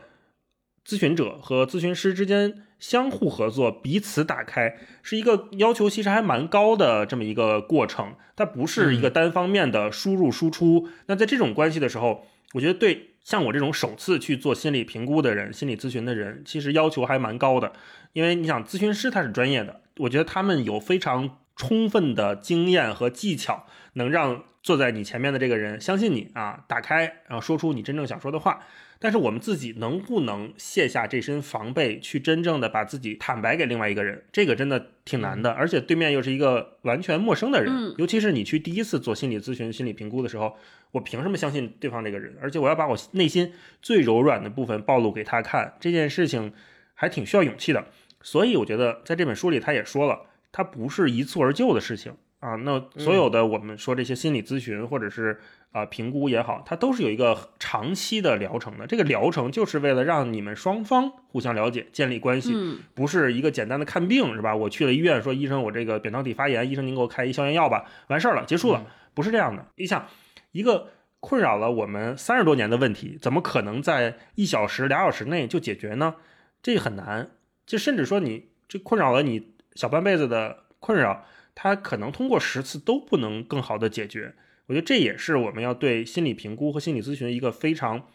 [0.86, 8.14] 咨询者和咨询师之间相互合作、彼此打开，是一个要求其实还蛮高的这么一个过程。
[8.36, 10.88] 它不是一个单方面的输入输出。
[11.06, 17.72] 那在这种关系的时候，我觉得对像我这种首次去做心理评估的人、心理咨询的人，其实要求还蛮高的。
[18.14, 21.38] 因为你想，咨询师他是专业的，我觉得他们有非常。
[21.56, 28.60] 充分的经验和技巧，能让坐在你前面的这个人相信你啊，打开，然后说出你真正想说的话。
[29.00, 34.24] 但是我们自己能不能卸下这身防备，去真正的把自己坦白给另外一个人？
[34.32, 35.50] 这个真的挺难的。
[35.50, 40.56] 而且对面又是一个完全陌生的人，尤其是你去第一次做心理咨询、心理评估的时候，
[40.92, 42.34] 我凭什么相信对方这个人？
[42.40, 46.54] 而且我要把我内心最柔软的部分暴露给他看，这件事情
[46.94, 47.84] 还挺需要勇气的。
[48.22, 50.22] 所以我觉得在这本书里，他也说了。
[50.56, 52.54] 它不是一蹴而就的事情啊！
[52.54, 55.40] 那所有的我们说这些心理咨询或者是
[55.72, 58.86] 啊评估也好，它都是有一个长期的疗程的。
[58.86, 62.54] 这个疗程就是为了让你们双方互相了解、建立关系，
[62.94, 64.54] 不是一个简单的看病是吧？
[64.54, 69.66] 我去了医院说医生我这个扁桃体发炎，医生您给我开一消炎药吧，完事儿了，结束了，不是这样的。
[69.74, 70.06] 你想，
[70.52, 76.14] 一个困扰了我们三十多年的问题，怎么可能在一小时、俩小时内就解决呢？
[76.62, 77.32] 这很难。
[77.66, 79.53] 就甚至说你这困扰了你。
[79.74, 84.34] 小半辈子的困扰，他可能通过十次都不能更好的解决。
[84.66, 88.06] 我觉得这也是我们要对心理评估和心理咨询一个非常，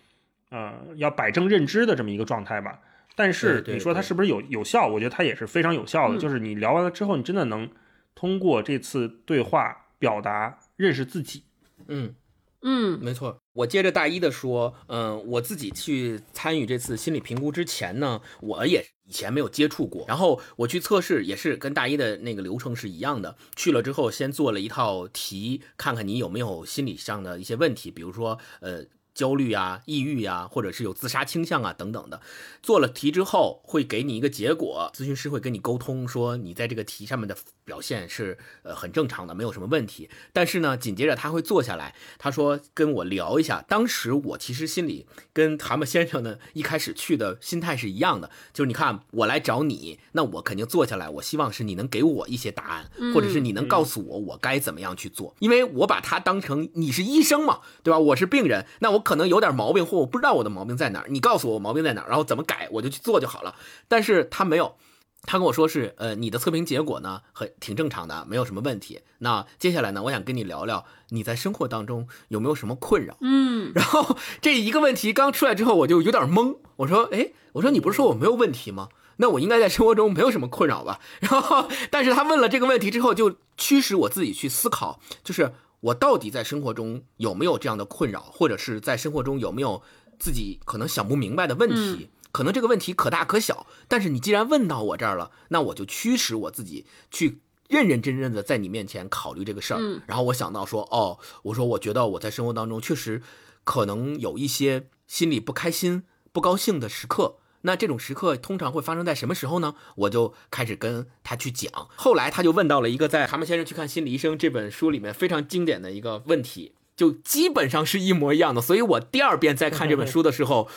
[0.50, 2.80] 呃，要摆正认知的这么一个状态吧。
[3.15, 4.88] 但是你说它是不是有有效？
[4.88, 6.17] 我觉得它也是非常有效的。
[6.17, 7.69] 就是你聊完了之后，你真的能
[8.15, 11.43] 通过这次对话表达认识自己。
[11.88, 12.15] 嗯
[12.62, 13.41] 嗯，没错。
[13.60, 20.06] 我接着大一的说，嗯，我自己去参与这次心理评估之前呢，我也以前没有接触过。
[20.08, 23.36] 然后我去测试，也是跟大一的那个流程是一样的。
[23.56, 28.86] 去了之后，先做了一套题，看看你有没有心理上的一些问题，比如说，呃。
[29.13, 32.22] 焦虑啊、抑郁呀，或者是有自杀倾向啊等等的，
[32.63, 40.10] 做了题之后会给你一个结果，咨询师会跟你沟通说你在这个题上面的表现是呃很正常的，没有什么问题。
[40.32, 43.62] 但是呢，紧接着他会坐下来，他说跟我聊一下。
[43.67, 58.00] 当时我其实心里跟蛤蟆先生呢一开始去的心态是一样的， 就是你看我来找你，那我肯定坐下来，我希望是你能给我一些答案，或者是你能告诉我我该怎么样去做，因为我把他当成你是医生嘛，对吧？
[58.00, 58.99] 我是病人，那我。
[59.00, 63.56] 可能有点毛病，或我不知道我的毛病在哪儿，你告诉我毛病在哪儿，然后怎么改，我就去做就好了。
[63.88, 64.76] 但是他没有，
[65.24, 69.02] 他跟我说是，呃，你的测评结果呢，很挺正常的，没有什么问题。
[69.20, 73.18] 那接下来呢，我想跟你聊聊你在生活当中有没有什么困扰？
[73.22, 76.58] 嗯，然后这一个问题刚出来之后，我就有点懵。
[76.78, 78.90] 我说，哎，我说你不是说我没有问题吗？
[79.18, 81.00] 那我应该在生活中没有什么困扰吧？
[81.20, 85.54] 然后， 但是他问了这个问题之后，就驱使我自己去思考，就是。
[85.82, 89.82] 我到底在生活中有没有这样的困扰，或者是在生活中有没有
[90.20, 92.10] 自己可能想不明白的问题？
[92.32, 99.80] 可能这个问题可大可小，但是你既然问到我这儿了，那我就驱使我自己去认认真真的在你面前考虑这个事儿。
[100.06, 103.24] 然后我想到说，哦，我说我觉得我在生活当中确实
[103.63, 107.38] 可能有一些心里不开心、不高兴的时刻。
[107.62, 109.76] 那这种时刻通常会发生在什么时候呢？
[109.95, 111.69] 我就开始跟他去讲。
[111.95, 118.62] 后来他就问到了一个在《蛤蟆先生去看心理医生》这本书里面非常经典的一个问题，就基本上是一模一样的。
[118.62, 120.69] 所以我第二遍在看这本书的时候，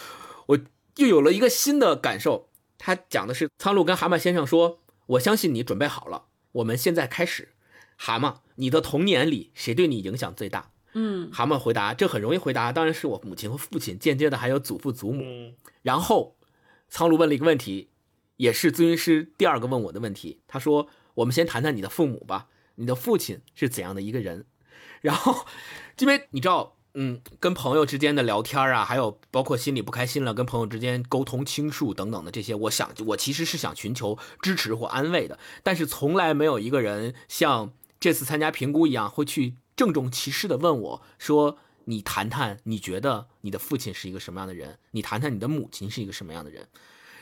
[0.47, 0.59] 我
[0.97, 2.49] 又有了一个新的感受。
[2.79, 7.51] 他讲的是苍鹭跟蛤蟆先生说：“我相信你准备好了，我们现在开始。”
[7.97, 10.73] 蛤蟆，你的童年里谁对你影响最大？
[10.95, 16.35] 嗯，蛤蟆回答：“这很容易回答，当然是我母亲和父亲，间接的还有祖父祖母。”然后。
[16.93, 17.89] 苍鹭问了一个问题，
[18.37, 20.43] 也是咨询师第二个问我的问题。
[20.47, 24.45] 他说：“我们先谈谈你的父母吧，你的父亲是怎样的一个人？”
[25.01, 25.47] 然后，
[26.01, 41.57] 因为你知道，嗯，跟朋友之间的聊天啊，还有包括心里不开心了，跟朋友之间沟通倾诉等等的这些，我想，我其实是想寻求支持或安慰的，但是从来没有一个人像这次参加评估一样，会去郑重其事的问我说。
[41.87, 44.79] 你谈谈，你觉得你的父亲是一个什么样的人？
[44.93, 46.69] 你谈谈你的母亲是一个什么样的人？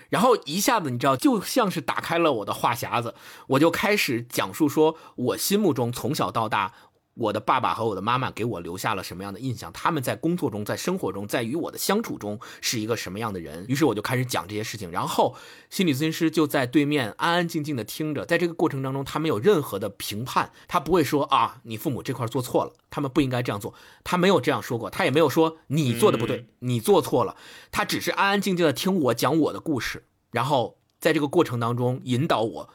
[0.09, 3.15] 然后一下子，你知道，就像是打开了我的话匣子，
[3.47, 6.75] 我就开始讲述说，我心目中从小到大，
[7.21, 9.71] 我的爸爸和我的妈妈给我留下了什么样的印象？
[9.75, 13.67] 他们在工作中、在生活中、在与我的相处中是一个什么样的人？
[13.69, 15.37] 于是我就开始讲这些事情，然后
[15.69, 18.25] 心理咨询师就在对面安安静静的听着。
[18.25, 27.37] 在这个过程当中，他没有任何的评判，他不会说啊，你父母这块做错了，他们不应该这样做，他没有这样说过，他也没有说你做的不对，你做错了，
[27.71, 32.71] 他只是安安静静的听我讲我的故事，然后在这个过程当中引导我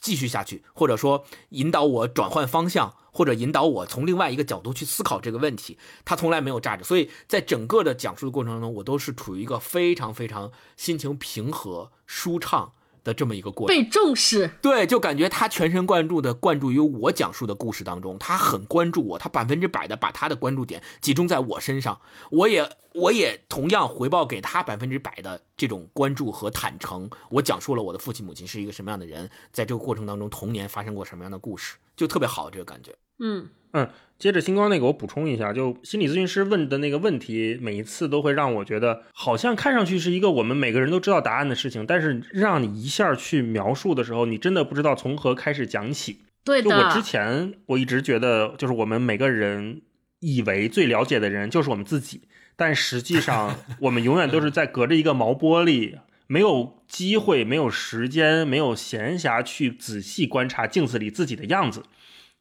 [0.00, 2.96] 继续下去，或者说引导我转换方向。
[3.14, 12.72] 或者引导我从另外一个角度去思考这个问题，他从来没有炸着，所以在整个的讲述的过程中，我都是处于一个非常非常心情平和、舒畅。
[13.04, 22.00] 的这么一个过程，被重视，对，就感觉他全神贯注的灌注于我讲述的故事当中，他很关注我，他百分之百的把他的关注点集中在我身上，
[22.30, 27.10] 我也我也同样回报给他百分之百的这种关注和坦诚。
[27.28, 32.96] 我讲述了我的父亲母亲是一个什么样的人，在这个过程当中童年发生过什么样的故事，就特别好这个感觉。
[33.18, 33.88] 嗯嗯。
[34.16, 46.20] 接着星光那个，我补充一下，就心理咨询师问的那个问题，每一次都会让我觉得，好像看上去是一个我们每个人都知道答案的事情，但是让你一下去描述的时候，你真的不知道从何开始讲起。
[46.44, 46.70] 对的。
[46.70, 49.82] 就我之前我一直觉得，就是我们每个人
[50.20, 52.22] 以为最了解的人就是我们自己，
[52.56, 55.98] 但实际上 我们永远都是在隔着一个毛玻璃，
[56.28, 61.82] 没有机会、没有时间、没有闲暇去仔细观察镜子里自己的样子。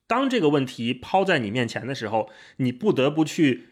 [0.08, 3.68] 当这个问题抛在你面前的时候，你不得不去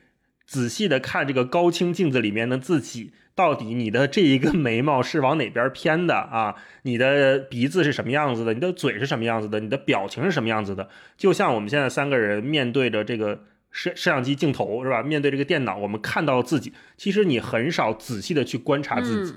[0.45, 6.55] 仔细的看这个高清镜子里面的自己，到底你的这一个眉毛是往哪边偏的啊？
[6.83, 8.53] 你的鼻子是什么样子的？
[8.53, 9.59] 你的嘴是什么样子的？
[9.59, 10.89] 你的表情是什么样子的？
[11.17, 15.03] 就像我们现在三个人面对着这个摄摄像机镜头是吧？
[15.03, 19.35] 面对这个电脑，我们看到自己，其实你很少仔细的去观察自己。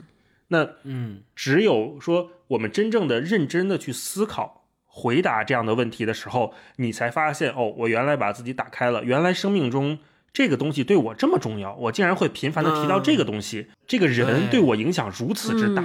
[0.49, 4.64] 那嗯，只有说我们真正的认真的去思考。
[4.97, 9.99] 回答这样的问题的时候，你才发现哦，我原来把自己打开了，原来生命中
[10.33, 15.83] 这个东西对我这么重要，我竟然会频繁的提到这个东西，这个人对我影响如此之大。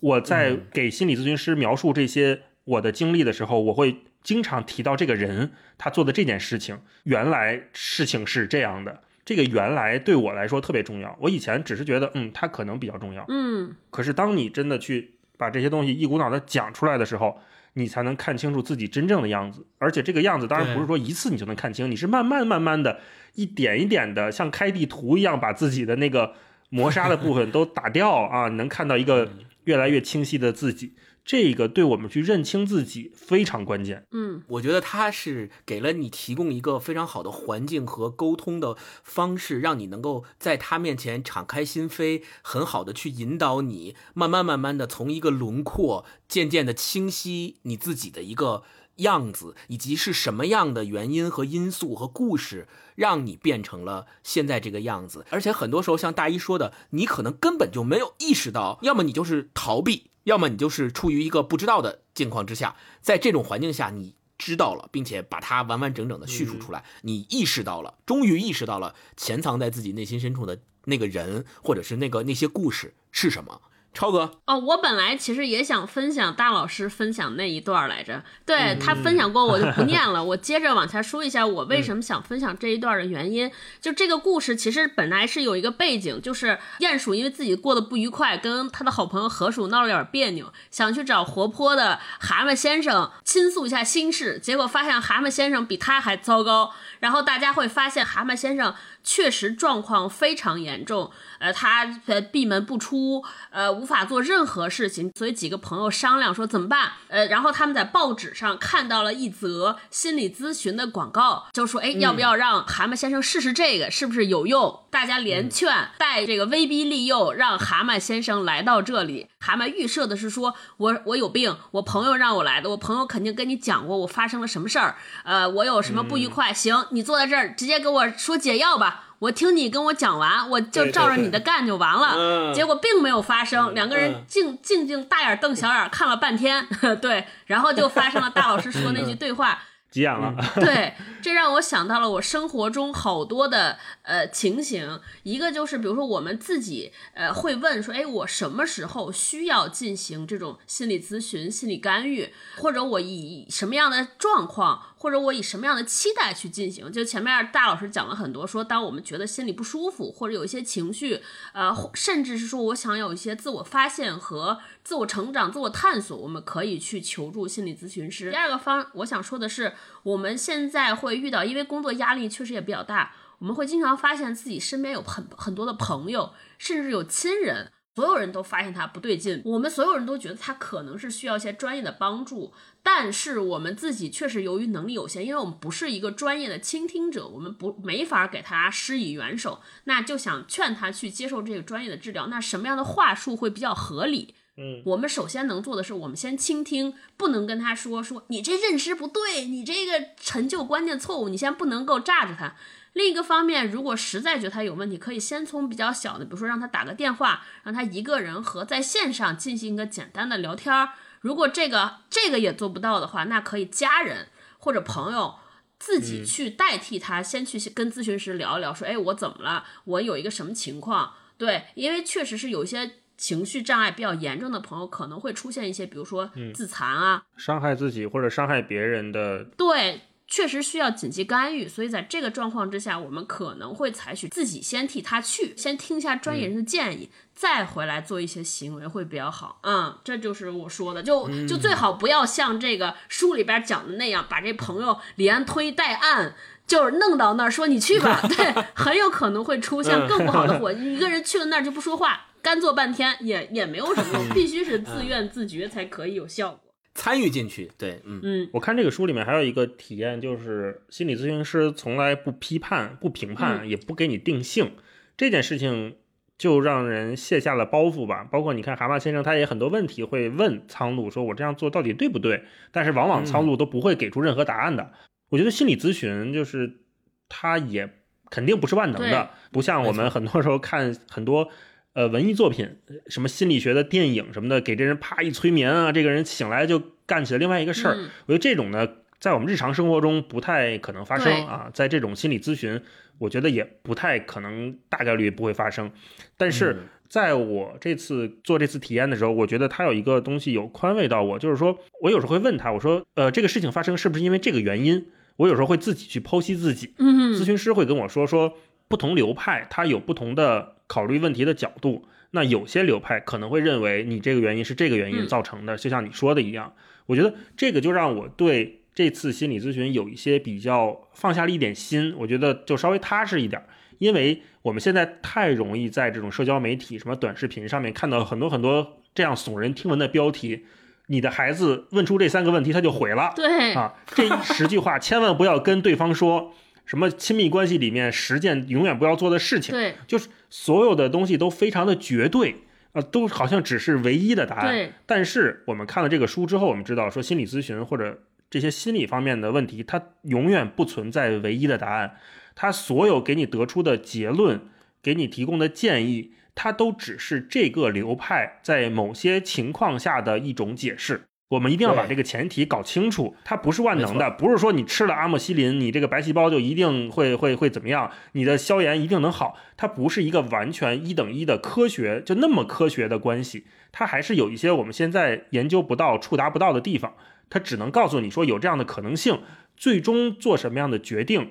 [0.00, 11.16] 我在给心理咨询师描述这些我的经历的时候，我会经常提到这个人他做的这件事情，原来事情是这样的，这个原来对我来说特别重要。
[11.18, 17.38] 我以前只是觉得，嗯，他可能比较重要，嗯，可是当你真的去把这些东西一股脑的讲出来的时候。
[17.74, 22.98] 你才能看清楚自己真正的样子，而且这个样子当然不是说一次你就能看清，你是慢慢慢慢的，
[23.34, 26.34] 一点一点的，像开地图一样，把自己的那个
[26.70, 29.30] 磨砂的部分都打掉啊，你能看到一个
[29.70, 30.94] 越来越清晰的自己。
[31.22, 34.04] 这个对我们去认清自己非常关键。
[34.10, 48.64] 嗯，我觉得他是给了你提供一个非常好的环境和沟通的方式，让你能够在他面前敞开心扉，很好的去引导你，慢慢慢慢的从一个轮廓渐渐的清晰你自己的一个
[49.00, 55.26] 样子，以及是什么样的原因和因素和故事让你变成了现在这个样子。
[55.30, 60.10] 而且很多时候，像大一说的，你可能根本就没有意识到，要么你就是逃避。
[60.24, 73.62] 要么你就是处于一个不知道的境况之下，在这种环境下，你知道了，并且把它完完整整的叙述出来，你意识到了，终于意识到了潜藏在自己内心深处的那个人，或者是那个那些故事是什么。
[73.92, 80.22] 超哥哦，我本来其实也想分享大老师分享那一段来着，对他分享过，我就不念了。
[80.24, 83.50] 我接着往下说一下，我为什么想分享这一段的原因。
[83.80, 96.72] 就这个故事其实本来是有一个背景，就是鼹鼠因为自己过得不愉快，跟他的好朋友河鼠闹了点别扭，想去找活泼的蛤蟆先生倾诉一下心事，结果发现蛤蟆先生比他还糟糕。
[97.00, 98.74] 然后大家会发现蛤蟆先生。
[99.02, 101.10] 确实状况非常严重，
[101.40, 106.92] 呃，他呃闭门不出，呃，无法做任何事情，所以几个朋友商量说怎么办？
[107.08, 114.84] 呃，然后他们在报纸上看到了一则心理咨询的广告，就说，哎，要不要让蛤蟆先生试试这个，是不是有用？
[114.90, 119.28] 大家连劝带这个威逼利诱，让蛤蟆先生来到这里。
[119.38, 126.52] 蛤蟆预设的是说，我我有病，我朋友让我来的，我朋友肯定跟你讲过我发生了什么事儿，呃，我有什么不愉快？
[126.52, 129.06] 行，你坐在这儿，直接给我说解药吧。
[129.20, 132.52] 我听你跟我讲完，我就照着你的干就完了。
[132.52, 136.66] 结果并没有发生，两个人静静静大眼瞪小眼 看了半天，
[137.00, 139.62] 对，然后就发生了大老师说那句对话。
[139.90, 156.92] 急眼了，对，这让我想到了我生活中好多的呃情形，一个就是比如说我们自己呃会问说，哎，我什么时候需要进行这种心理咨询、心理干预，或者我以什么样的状况或者我以什么样的期待去进行。
[156.92, 161.22] 就前面大老师讲了很多，说当我们觉得心里不舒服，或者有一些情绪，
[161.54, 168.30] 呃，甚至是说我想有一些自我发现和自我成长、自我探索，我们可以去求助心理咨询师。
[168.30, 169.72] 第二个方，我想说的是，
[170.02, 177.72] 我们现在会遇到，因为工作压力确实也比较大，我们会经常发现自己身边有很很多的朋友，甚至有亲人。
[177.96, 192.28] 所有人都发现他不对劲，我们所有人都觉得他可能是需要一些专业的帮助，但是我们自己确实由于能力有限，因为我们不是一个专业的倾听者，我们不没法给他施以援手，那就想劝他去接受这个专业的治疗。
[192.28, 194.34] 那什么样的话术会比较合理？
[194.56, 202.54] 嗯，我们首先能做的是，我们先倾听，不能跟他说说你这认知不对，你这个陈旧观念错误，你先不能够炸着他。
[202.92, 210.90] 另一个方面，如果实在觉得他有问题，可以先从比较小的，比如说让他打个电话，让他一个人和在线上进行一个简单的聊天儿。
[211.20, 214.26] 如果这个这个也做不到的话，那可以家人
[214.58, 215.36] 或者朋友
[215.78, 219.64] 自己去代替他，先去跟咨询师聊一聊，说，哎，我怎么了？
[219.84, 221.14] 我有一个什么情况？
[221.38, 230.00] 对，因为确实是有一些情绪障碍比较严重的朋友，可能会出现一些，比如说自残啊，伤害自己或者伤害别人的，对。
[230.30, 239.58] 确实需要紧急干预，所以在这个状况之下，我们可能会采取自己先替他去，先听一下专业人的建议，再回来做一些行为会比较好。
[239.64, 250.72] 嗯，这就是我说的，就就最好不要像这个书里边讲的那样，把这朋友连推带按，就是弄到那儿说你去吧， 对，很有可能会出现更不好的果。
[250.72, 256.69] 一个人去了那儿就不说话，干坐半天也也没有什么用，必须是自愿自觉才可以有效果。
[257.00, 264.72] 参与进去，对，嗯嗯，我看这个书里面还有一个体验，就是心理咨询师从来不批判、不评判，也不给你定性，
[265.16, 265.96] 这件事情
[266.36, 268.28] 就让人卸下了包袱吧。
[268.30, 272.44] 包括你看蛤蟆先生，他也很多问题会问苍鹭，说我这样做到底对不对？
[272.70, 274.92] 但是往往苍鹭都不会给出任何答案的。
[275.30, 276.82] 我觉得心理咨询就是
[277.30, 277.88] 他也
[278.28, 281.48] 肯定不是万能的，不像我们很多时候看很多。
[281.92, 282.76] 呃，文艺作品，
[283.08, 287.96] 什么心理学的电影什么的，给这人啪一催眠啊，这个人醒来就干起了另外一个事儿。
[288.26, 288.88] 我觉得这种呢，
[289.18, 291.68] 在我们日常生活中不太可能发生啊。
[291.74, 292.80] 在这种心理咨询，
[293.18, 295.90] 我觉得也不太可能，大概率不会发生。
[296.36, 296.76] 但是
[297.08, 305.08] 在我这次做这次体验的时候，我觉得他有一个东西有宽慰到我，就是说我有时候会问他，我说，呃，这个事情发生是不是因为这个原因？
[305.38, 306.94] 我有时候会自己去剖析自己。
[306.98, 308.54] 嗯，咨询师会跟我说说，
[308.86, 310.76] 不同流派它有不同的。
[310.90, 316.72] 考虑问题的角度，那有些流派可能会认为你这个原因是这个原因造成的，就像你说的一样。
[317.06, 323.62] 我觉得这个就让我对这次心理咨询有一些比较放下了一点心，我觉得就稍微踏实一点。
[323.98, 330.64] 因为我们现在太容易在这种社交媒体、什么短视频上面看到很多很多这样耸人听闻的标题，
[331.06, 336.52] 你的孩子问出这三个问题他就毁了，对啊，这十句话千万不要跟对方说。
[336.86, 339.72] 什么亲密关系里面十件永远不要做的事情？
[339.72, 342.56] 对，就是所有的东西都非常的绝对
[342.92, 344.92] 啊，都好像只是唯一的答案。
[345.06, 352.16] 但是我们看了这个书之后，我们知道说心理咨询或者这些心理方面的问题，它永远不存在唯一的答案。
[352.56, 354.60] 它所有给你得出的结论，
[355.00, 361.22] 给你提供的建议，它都只是这个流派在某些情况下的一种解释。
[361.50, 377.14] 我们一定要把这个前提搞清楚，它不是万能的，不是说你吃了阿莫西林，你这个白细胞就一定会会会怎么样，你的消炎一定能好，它不是一个完全一等一的科学，就那么科学的关系，它还是有一些我们现在研究不到、触达不到的地方，
[377.48, 379.40] 它只能告诉你说有这样的可能性，
[379.76, 381.50] 最终做什么样的决定，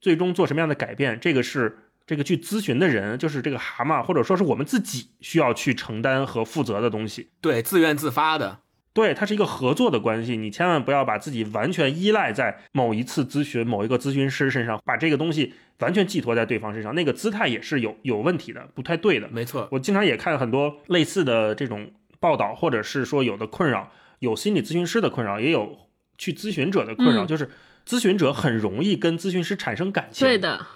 [0.00, 8.60] 最终做什么样的改变，这个是这个去咨询的人，就是这个蛤蟆，或者说是我们自己需要去承担和负责的东西，对，自愿自发的。
[8.92, 19.28] 对，它是一个合作的关系，你千万不要把自己完全依赖在某一次咨询、某一个咨询师身上，把这个东西完全寄托在对方身上，那个姿态也是有有问题的，不太对的。
[19.28, 25.78] 没错，我经常也看很多类似的这种报道，或者是说有的困扰，有心理咨询师的困扰，也有
[26.18, 27.48] 去咨询者的困扰，就是
[27.86, 30.26] 咨询者很容易跟咨询师产生感情。
[30.26, 30.66] 对的。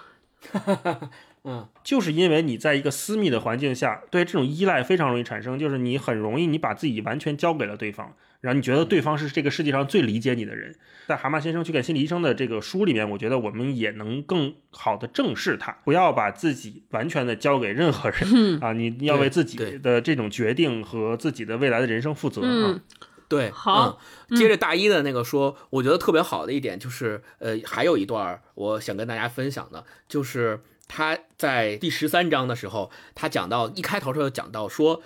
[1.47, 10.75] 嗯，就是因为你在一个私密的环境下，对这种依赖非常容易产生，就是你很容易你把自己完全交给了对方，然后你觉得对方是这个世界上最理解你的人。
[11.05, 22.81] 在蛤蟆先生去看心理医生的这个书里面，我觉得我们也能更好的正视他，不要把自己完全的交给任何人啊，你要为自己的这种决定和自己的未来的人生负责啊。
[23.27, 23.99] 对，好，
[24.35, 30.59] 接着大一的那个说，我觉得特别好的一点就是，呃，还有一段我想跟大家分享的，就是。
[30.87, 35.01] 他在第十三章的时候，他讲到一开头他就讲到说，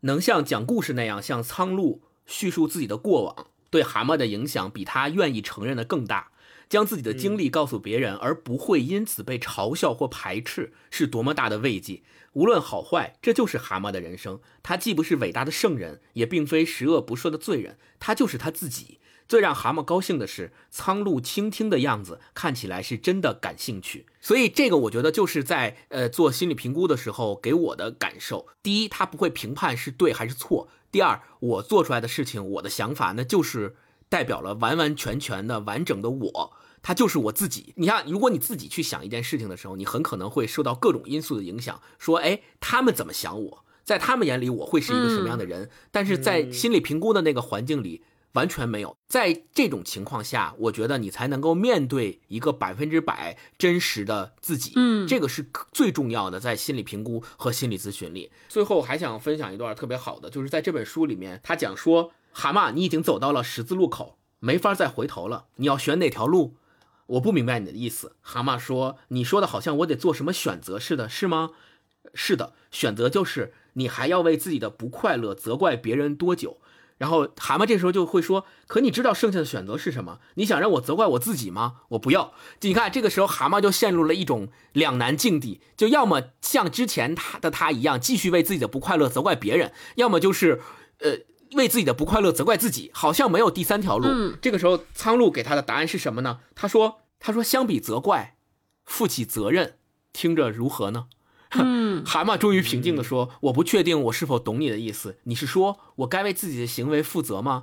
[0.00, 6.30] 能像讲故事那样向苍鹭叙述自己的过往，对蛤蟆的影响比他愿意承认的更大。
[6.66, 12.02] 将自己的经历告诉别人，而不会因此被嘲笑或排斥，是多么大的慰藉。
[12.32, 14.40] 无论好坏，这就是蛤蟆的人生。
[14.62, 18.98] 他既不是伟大的圣人，也并非十恶不赦的罪人，他就是他自己。
[19.26, 24.06] 最让蛤蟆高兴的是，苍鹭倾听的样子看起来是真的感兴趣。
[24.20, 28.46] 所以，这个我觉得就是在呃做心理评估的时候给我的感受。
[28.62, 33.76] 第一，他不会评判是对还是错；第二，我做出来的事情，我的想法，那就是
[34.08, 36.52] 代表了完完全全的完整的我，
[36.82, 37.72] 他就是我自己。
[37.76, 45.70] 你看，如果你自己去想一件事情的时候，你很可能会受到各种因素的影响，说，哎，他们怎么想我，在他们眼里我会是一个什么样的人？
[45.90, 48.02] 但是在心理评估的那个环境里。
[48.34, 54.72] 完全没有，在这种情况下，我觉得你才能够面对一个百分之百真实的自己。
[54.76, 58.30] 嗯，这个是最重要的，在心理评估和心理咨询里。
[58.48, 66.56] 最后还想分享一段特别好的，就是在这本书里面，他讲说，蛤蟆，你已经走到了十字路口，没法再回头了，你要选哪条路？
[67.06, 68.16] 我不明白你的意思。
[68.20, 71.50] 蛤蟆说，你说的好像我得做什么选择似的，是吗？
[72.12, 76.58] 是的，选择就是你还要为自己的不快乐责怪别人多久？
[76.96, 80.20] 然后蛤蟆这时候就会说：“可你知道剩下的选择是什么？
[80.34, 81.80] 你想让我责怪我自己吗？
[81.90, 82.32] 我不要。
[82.60, 90.60] 你看，这个时候蛤蟆就陷入了一种两难境地，就要么像之前他的他一样，继续为自己的不快乐责怪别人；要么就是，
[91.00, 91.18] 呃，
[91.54, 92.90] 为自己的不快乐责怪自己。
[92.94, 94.32] 好像没有第三条路。
[94.40, 96.38] 这个时候，苍鹭给他的答案是什么呢？
[96.54, 98.36] 他说：“他说相比责怪，
[98.84, 99.78] 负起责任，
[100.12, 101.06] 听着如何呢？”
[101.54, 105.18] 嗯， 蛤蟆终于平静地说：“我不确定我是否懂你的意思。
[105.24, 107.62] 你是说我该为自己的行为负责吗？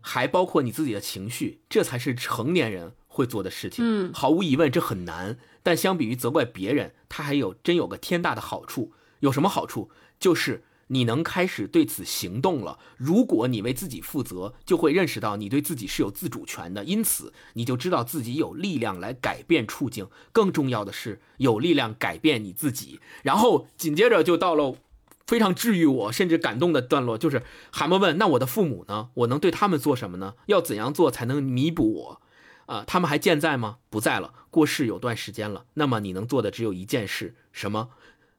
[0.00, 3.84] 还包括你自己的情绪，这才是成年人会做的事情。
[3.86, 5.38] 嗯，毫无疑问，这很难。
[5.62, 8.92] 但相比于责怪别人，他还有真有个天大的好处。
[9.20, 9.90] 有什么好处？
[10.18, 12.78] 就是。”你能开始对此行动了。
[12.96, 20.08] 如果你为自己负责，就会认识到你对自己是有自主权的，因此你就知道自己有力量来改变处境。
[20.32, 23.00] 更重要的是，有力量改变你自己。
[23.22, 24.76] 然后紧接着就到了
[25.26, 29.10] 非常治愈我甚至感动的段落，就是蛤蟆问：“那我的父母呢？
[29.14, 30.34] 我能对他们做什么呢？
[30.46, 32.22] 要怎样做才能弥补我？
[32.66, 33.78] 啊，他们还健在吗？
[33.88, 35.66] 不在了，过世有段时间了。
[35.74, 37.90] 那么你能做的只有一件事，什么？”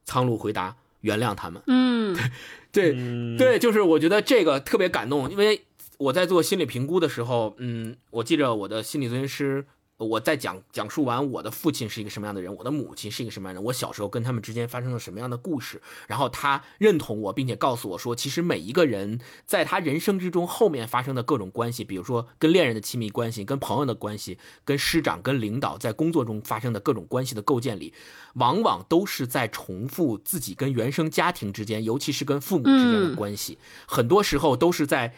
[0.04, 0.76] 苍鹭回答。
[1.02, 2.16] 原谅他们，嗯，
[2.72, 2.95] 对，
[3.38, 5.66] 对，就是我觉得这个特别感动，因为
[5.97, 9.66] 我在做心理评估的时候，嗯，我记着我的心理咨询师。
[10.02, 27.93] 我在讲讲述完我的父亲是一个什么样的人，我的母亲是一个什么样的人，我小时候跟他们之间发生了什么样的故事，然后他认同我，并且告诉我说，其实每一个人在他人生之中后面发生的各种关系，比如说跟恋人的亲密关系、跟朋友的关系、跟师长、跟领导在工作中发生的各种关系的构建里，
[28.34, 35.14] 往往都是在重复自己跟原生家庭之间，尤其是跟父母之间的关系，很多时候都是在。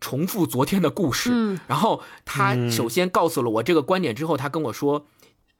[0.00, 5.06] 重复昨天的故事，然后他首先告诉了我这个观点之后，他跟我说：“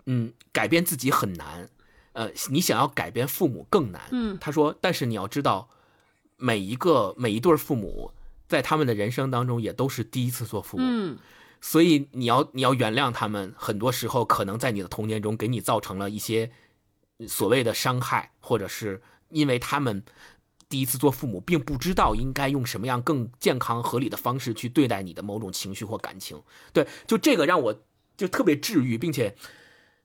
[0.07, 1.69] 嗯，改变自己很难，
[2.13, 5.69] 呃，你想要改变父母更难。”嗯，他说：“但是你要知道，
[6.37, 8.13] 每一个每一对父母
[8.49, 11.19] 在他们的人生当中也都是第一次做父母，嗯，
[11.61, 16.51] 所以你要你要原谅他们，很多时候可能在你的童年中给你造成了一些
[17.27, 20.03] 所谓的伤害，或者是因为他们。”
[20.69, 26.43] 第一次做父母，并不知道应该用什么样更健康合理的方式去对待你的某种情绪或感情。
[26.73, 27.83] 对，就这个让我
[28.17, 29.35] 就特别治愈，并且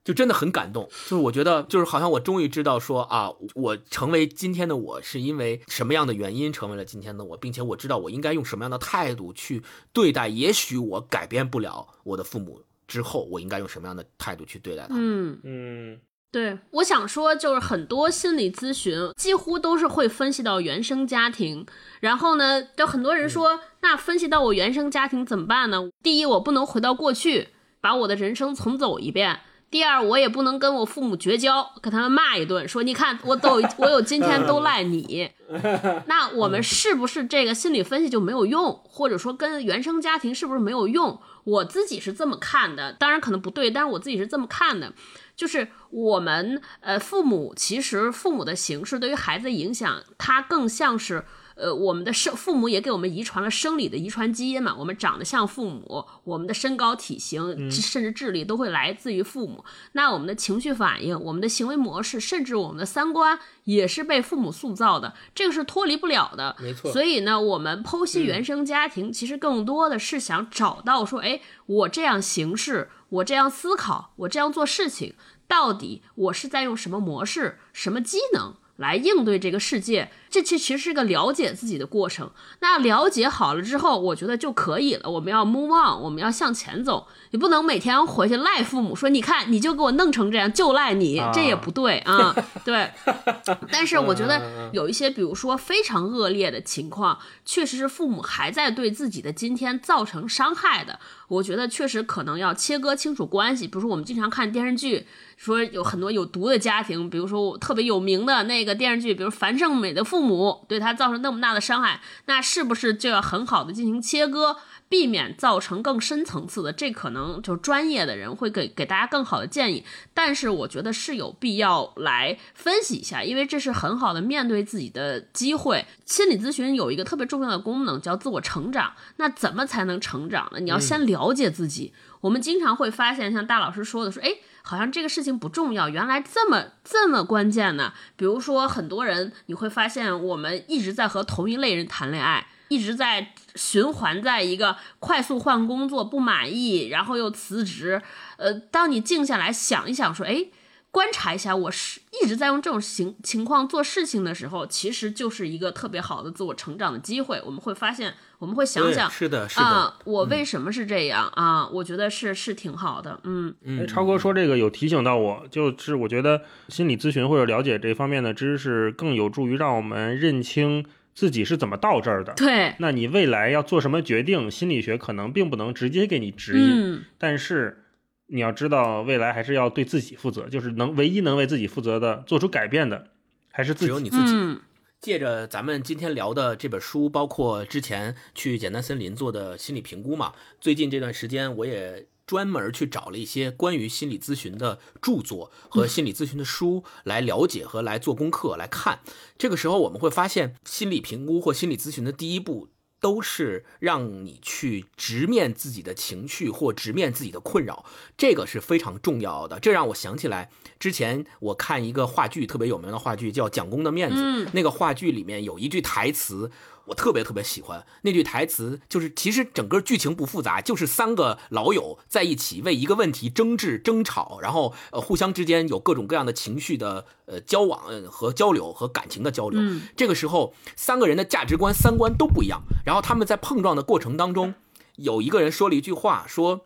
[0.03, 0.87] 就真的很感动。
[1.03, 9.61] 就是我觉得，就是好像我终于知道说啊，我成为今天的我是因为什么样的原因成为了今天的我，并且我知道我应该用什么样的态度去
[9.93, 10.27] 对待。
[10.27, 15.03] 也许我改变不了我的父母之后，我应该用什么样的态度去对待他们？
[15.03, 16.01] 嗯嗯。
[16.31, 21.65] 对，我想说，就是很多心理咨询几乎都是会分析到原生家庭，
[22.01, 25.89] 然后呢，就很多人说，那分析到我原生家庭怎么办呢？
[26.03, 27.49] 第一，我不能回到过去，
[27.81, 29.37] 把我的人生重走一遍；
[29.71, 35.31] 第二，我也不能跟我父母绝交，跟他们骂一顿，说你看我都我有今天都赖你。
[36.05, 41.19] 那我们是不是这个心理分析就没有用，或者说跟原生家庭是不是没有用？
[41.45, 44.93] 我自己是这么看的，当然可能不对，但是我自己是这么看的。
[45.39, 51.23] 就是我们呃，父母其实父母的形式对于孩子的影响，它更像是
[51.55, 54.75] 呃，我们的生父母也给我们遗传了生理的遗传基因嘛。
[54.77, 59.63] 我们长得像父母，我们的身高体型甚至智力都会来自于父母。
[59.93, 66.57] 那我们的情绪反应、我们的行为模式，甚至我们的三观也是被父母塑造的，这个是脱离不了的。
[66.59, 66.91] 没错。
[66.91, 72.89] 所以呢，我们剖析原生家庭，其实更多的是想找到说，哎，我这样行事。
[73.09, 75.15] 我这样思考，我这样做事情，
[75.47, 80.09] 到底我是在用什么模式、什么机能来应对这个世界。
[80.31, 82.29] 这其其实是个了解自己的过程。
[82.59, 85.09] 那了解好了之后，我觉得就可以了。
[85.09, 87.07] 我们要 move on，我们要向前走。
[87.31, 92.35] 你不能每天回去赖父母，说你看你就给我弄成这样，就赖你，这也不对啊。
[92.63, 92.91] 对。
[93.71, 100.99] 但是我觉得有一些，比如说非常恶劣的情况，确实是父母还在对自己的今天造成伤害的。
[101.27, 103.67] 我觉得确实可能要切割清楚关系。
[103.67, 105.07] 比如说我们经常看电视剧，
[105.39, 114.57] 说有很多有毒的家庭，比如说特别有名的那个电视剧，比如樊胜美的父母对他造成那么大的伤害，那是不是就要很好的进行切割？
[114.89, 119.85] 避免造成更深层次的，这可能就是专业的人会给给大家更好的建议。
[120.15, 125.85] 但是我觉得是有必要来分析一下，因为这是很好的面对自己的机会。
[126.05, 128.93] 心理咨询有一个特别重要的功能叫自我成长。
[129.17, 130.59] 那怎么才能成长呢？
[130.59, 131.93] 你要先了解自己。
[132.21, 137.93] 我们经常会发现，像大老师说的，说哎，好像这个事情不重要，原来这么这么关键呢。
[138.15, 142.47] 比如说很多人，你会发现我们一直在和同一类人谈恋爱。
[142.71, 147.99] 一直在循环，在一个快速换工作不满意，然后又辞职。
[148.37, 150.45] 呃，当你静下来想一想，说，哎，
[150.91, 157.39] 观察一下，我是一直在用这种情情况做事情的时候，其实就是一个特别好的自我成长的机会。
[157.45, 161.67] 我们会发现，我们会想想，是的，是的，啊，我为什么是这样啊？
[161.69, 163.87] 我觉得是是挺好的，嗯嗯。
[163.87, 170.85] 超哥说这个有提醒到我，就是我觉得心理咨询或者了解这方面的知识，更有助于让我们认清。
[171.15, 172.31] 自己是怎么到这儿的？
[172.33, 174.49] 对，那你未来要做什么决定？
[174.49, 177.83] 心理学可能并不能直接给你指引，但是
[178.29, 183.07] 你要知道，未来还是要对自己负责，就是能唯一能为自己负责的、做出改变的，
[183.51, 184.61] 还是只有你自己。
[185.01, 192.07] 借着咱们今天聊的这本书，包括之前去简单森林做的心理评估嘛，最近这段时间我也。
[192.29, 198.99] 专门去找了一些关于心理咨询的著作和心理咨询的书来了解和来做功课来看。
[199.35, 202.67] 这个时候我们会发现，心理评估或心理咨询的第一步
[202.99, 207.85] 都是让你去直面自己的情绪或直面自己的困扰，
[208.17, 209.59] 这个是非常重要的。
[209.59, 214.21] 这让我想起来，之前我看一个话剧，特别有名的话剧叫《蒋公的面子》，
[214.53, 216.51] 那个话剧里面有一句台词。
[216.89, 229.61] 我特别特别喜欢那句台词，就是其实整个剧情不复杂，就是三个老友在一起为一个问题争执、争吵，然后呃互相之间有各种各样的情绪的呃交往和交流和感情的交流。
[229.95, 234.55] 这个时候三个人的价值观、三观都不一样，然后他们在碰撞的过程当中，
[234.95, 236.65] 有一个人说了一句话，说。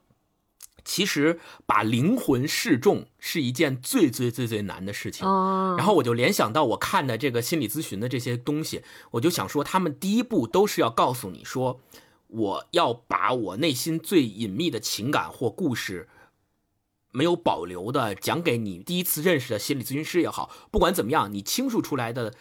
[0.85, 5.25] 其实把灵魂示众是一件最最最最难的事情。
[5.77, 11.79] 然后我就联想到我看的这个心理咨询的这些东西，我就想说，他们第一步都是要告诉你说，
[12.27, 16.09] 我要把我内心最隐秘的情感或故事，
[17.11, 18.79] 没有保留的讲给你。
[18.79, 22.33] 第一次认识的心理咨询师也好，不管怎么样，你倾诉出来的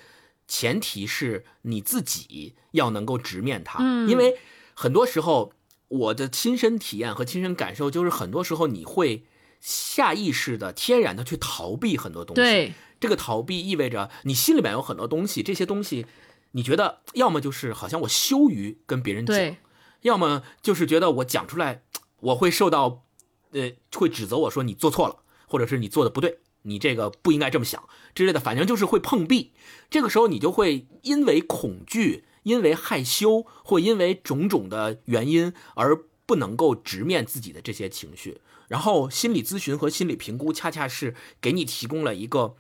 [0.49, 3.83] 前提是你自己要能够直面它。
[4.07, 4.39] 因为
[4.75, 5.53] 很多时候。
[5.93, 9.27] 我的亲身体验和亲身感受就是，很多时候你会
[9.61, 12.41] 下意识的、天然的去逃避很多东西。
[12.41, 16.07] 对，这个逃避意味着你心里面有很多东西，这些东西
[16.53, 19.57] 你觉得要么就是好像我羞于跟别人讲，
[20.01, 21.83] 要么就是觉得我讲出来
[22.21, 23.05] 我会受到，
[23.51, 25.17] 呃，会指责我说你做错了，
[25.47, 29.53] 或者是你做的不对，你这个不应该这么想之类的，反正就是会碰壁。
[29.91, 32.25] 这个时候你就会因为恐惧。
[32.43, 42.55] 因为害羞或因为种种的原因而不能够直面自己的这些情绪，然后心理咨询和心理评估恰恰是给你提供了一个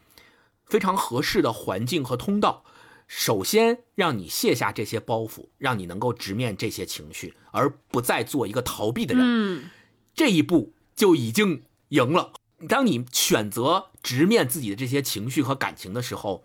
[0.66, 2.64] 非常合适的环境和通道，
[3.06, 9.24] 首先让你卸下这些包袱，让你能够直面这些情绪，而不再做一个逃避的人。
[9.24, 9.70] 嗯，
[10.14, 12.32] 这一步就已经赢了。
[12.68, 16.44] 当你选择直面自己的这些情绪和感情的时候。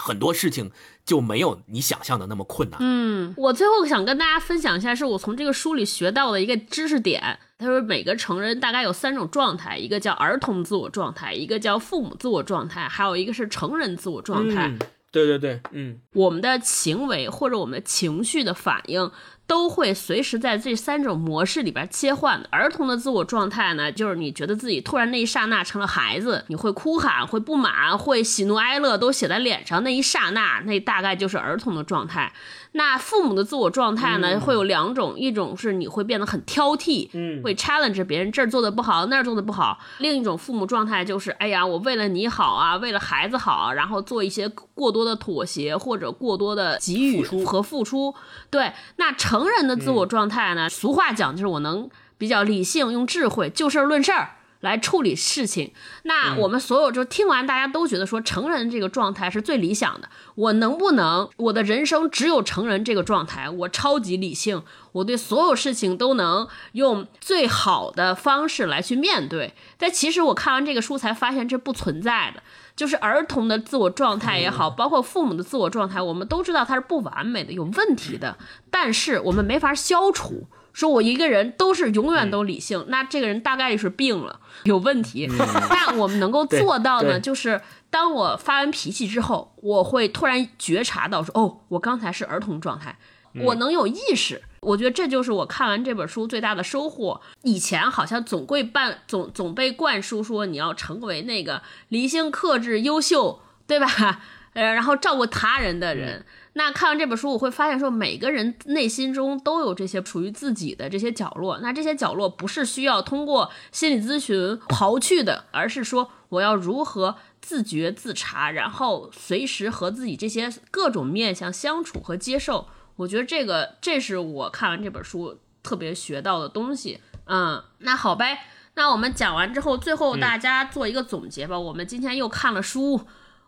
[0.00, 0.70] 很多事情
[1.04, 2.78] 就没有你想象的那么困难。
[2.80, 7.38] 嗯，我最后想跟大家分享一下，是我从这个书里学到的一个知识点。
[7.58, 14.72] 他说，每个成人大概有三种状态，一个叫儿童自我状态，一个叫父母自我状态，还有一个是成人自我状态。
[15.12, 19.10] 对对对，嗯，我们的行为或者我们的情绪的反应。
[19.50, 22.40] 都会随时在这三种模式里边切换。
[22.50, 32.32] 儿童的自我状态呢，就是你觉得自己突然那一刹那成了孩子，你会哭喊，会不满，会喜怒哀乐都写在脸上，那一刹那，那大概就是儿童的状态。
[32.72, 39.78] 那父母的自我状态呢，会有两种，一种是你会变得很挑剔，嗯，会 challenge 别人这儿做的不好，那儿做的不好。
[39.98, 48.14] 另一种父母状态就是，哎呀，我为了你好啊，为了孩子好，然后做一些过多的妥协或者过多的给予和付出。
[48.50, 50.68] 对，那成人的自我状态呢？
[50.68, 54.36] 俗话讲就是我能比较理性，用智慧就事论事儿。
[54.60, 55.72] 来处理事情。
[56.04, 60.08] 那我们所有就听完，大家都觉得说成人这个状态是最理想的。
[60.34, 63.48] 我能不能我的人生只有成人这个状态？
[63.50, 69.54] 我超级理性，我对所有事情都能用最好的方式来去面对。
[69.76, 72.42] 但其实我看完这个书才发现这不存在的。
[72.76, 78.38] 就是儿童的自我状态也好，包括父母的自我状态，我们都知道它是不完美的、有问题的。
[78.70, 80.46] 但是我们没法消除。
[80.72, 85.28] 说我一个人都是永远都理性，那这个人大概率是病了，有问题。
[85.68, 87.60] 但我们能够 做到呢，就是
[87.90, 92.96] 当我发完脾气之后，我会突然觉察到说，哦，我刚才是儿童状态，
[93.44, 94.42] 我能有意识。
[94.60, 97.20] 我觉得这就是我看完这本书最大的收获。
[97.42, 103.86] 以前好像总会办总总被灌输说你要成为那个理性、克制、优秀，对吧？
[104.52, 106.24] 呃，然后照顾他人的人。
[106.54, 111.58] 那看完这本书，我会发现说，每个人内心中都有这些属于自己的这些角落。
[111.58, 122.66] 那这些角落不是需要通过心理咨询刨去的，而是说我要如何自觉自查，然后随时和自己这些各种面相相处和接受。
[122.96, 127.00] 我觉得这个，这是我看完这本书特别学到的东西。
[127.26, 128.40] 嗯，那好呗，
[128.74, 131.56] 那我们讲完之后，最后大家做一个总结吧。
[131.56, 133.02] 我们今天又看了书。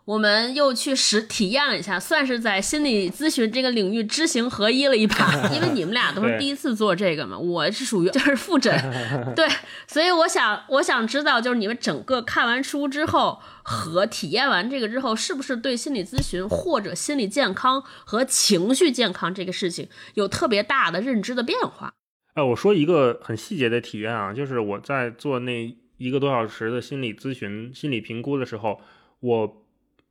[0.05, 5.32] 我们又去实体验了一下，算是在心理咨询这个领域知行合一了一把。
[5.55, 8.72] 因为你们俩都是第一次做这个嘛，我是属于 就是复诊，
[9.36, 9.46] 对，
[9.86, 21.94] 所以我想我想知道，就是你们整个看完书之后和体验完这个之后，是不是对心理咨询或者心理健康和情绪健康这个事情有特别大的认知的变化？
[22.34, 28.80] 哎，我说一个很细节的体验啊，就是我在做那一个多小时的心理咨询、心理评估的时候，
[29.20, 29.62] 我。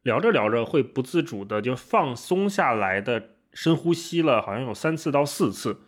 [0.04, 5.82] 聊着聊着会不自主的就放松下来的深呼吸了，好像有三次到四次。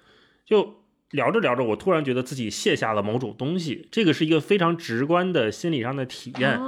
[0.46, 6.60] 就聊着聊着，我突然觉得自己卸下了某种东西，这个是一个非常直观的心理上的体验。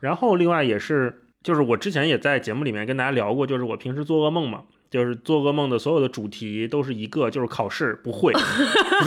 [0.00, 4.64] 然后另外也是，就是我之前也在节目里面跟大家聊过，就是我平时做噩梦嘛。
[4.90, 8.32] 就是做噩梦的所有的主题都是一个，就是考试不会。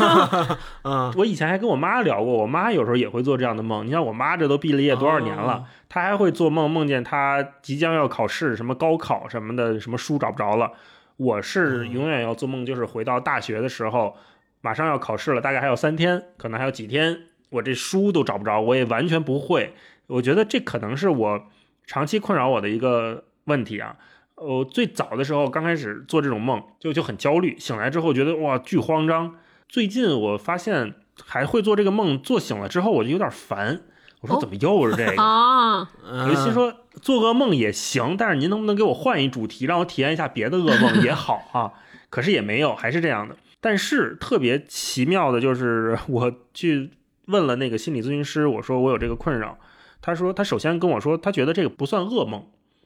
[0.83, 3.85] 嗯，我以前还跟我妈聊过，我妈有时候也会做这样的梦。
[3.85, 10.71] 你像我妈这都毕了业多少年了，她还会做梦，梦见她即将要考试，什么高考什么的，什么书找不着了。
[11.17, 14.15] 我是永远要做梦，就是回到大学的时候，
[14.61, 19.73] 马上要考试了，大概还有三天，可能还有几天，我这书都找不着，我也完全不会。
[20.07, 21.43] 我觉得这可能是我
[21.85, 23.97] 长期困扰我的一个问题啊。
[24.43, 27.57] 呃，最早的时候刚开始做这种梦，就就很焦虑。
[27.57, 29.35] 醒来之后觉得哇，巨慌张。
[29.69, 33.81] 最近我发现还会做这个梦，做醒了之后我就有点烦。
[34.19, 35.89] 我说怎么又是这个 啊？
[36.03, 41.71] 我就心说做噩梦也行，但是您能不能给我换一主题，让我体验一下别的噩梦也好啊？
[42.09, 43.35] 可是也没有，还是这样的。
[43.59, 46.91] 但是特别奇妙的就是， 我去
[47.27, 49.57] 问了那个心理咨询师，我说我有这个困扰。
[50.01, 52.45] 他说他首先跟我说，他觉得这个不算噩梦。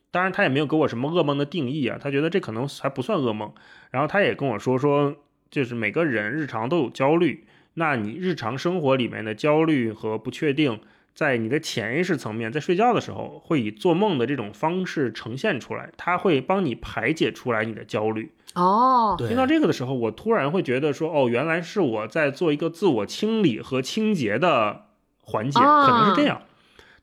[0.10, 3.52] 当然，他也没有给我什么噩梦的定义啊，他觉得这可能还不算噩梦。
[3.92, 5.16] 然后他也跟我说说，
[5.52, 7.46] 就是每个人日常都有焦虑，
[7.76, 10.80] 那你日常生活里面的焦虑和不确定，
[11.14, 18.32] 在你的潜意识层面，在睡觉的时候会以做梦的这种方式呈现出来，他会帮你排解出来你的焦虑。
[18.56, 24.86] 哦，听到这个的时候，我突然会觉得说，哦，原来是我在做一个自我清理和清洁的
[25.22, 26.42] 环节，可能是这样。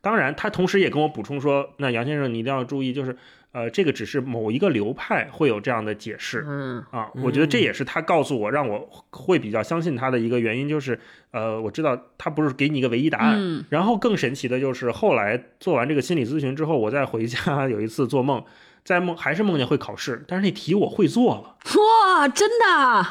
[0.05, 3.17] 当然，他同时也跟我补充说：“那杨先生，你一定要注意，就是，
[3.53, 6.45] 呃，这个只是某一个流派会有这样的解释。
[6.47, 10.99] 嗯啊，我觉得这也是他告诉我，让我会比较相信他的一个原因，就是，
[11.31, 13.65] 呃，我知道他不是给你一个唯一答案。
[13.69, 18.43] 然后更神奇的就是，后来做完这个心理咨询之后，我再回家有一次做梦，
[18.83, 21.55] 在梦还是梦见会考试，但是那题我会做了。
[21.79, 23.07] 哇，真的？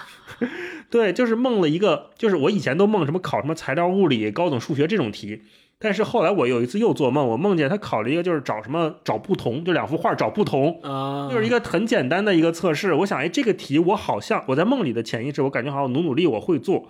[0.88, 5.42] 对，就是梦了一个，就是我以前都梦什么考什么材料物理、高等数学这种题。
[5.78, 12.94] 但是后来我有一次又做梦，我梦见他考了一个就是找什么找不同，就两幅画找不同啊，就是一个很简单的一个测试。
[12.94, 16.88] 我想，哎，这个题我好像我在梦里的潜意识，我感觉好像努努力我会做。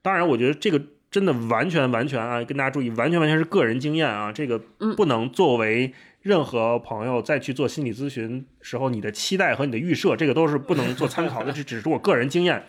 [0.00, 4.58] 当然，我觉得这个真的完全完全啊，跟大家注意，完全完全是个人经验啊，这个
[4.96, 12.64] 不能作为任何朋友再去做心理咨询时候你的期待和你的预设，这个都是不能做参考的，这只是我个人经验。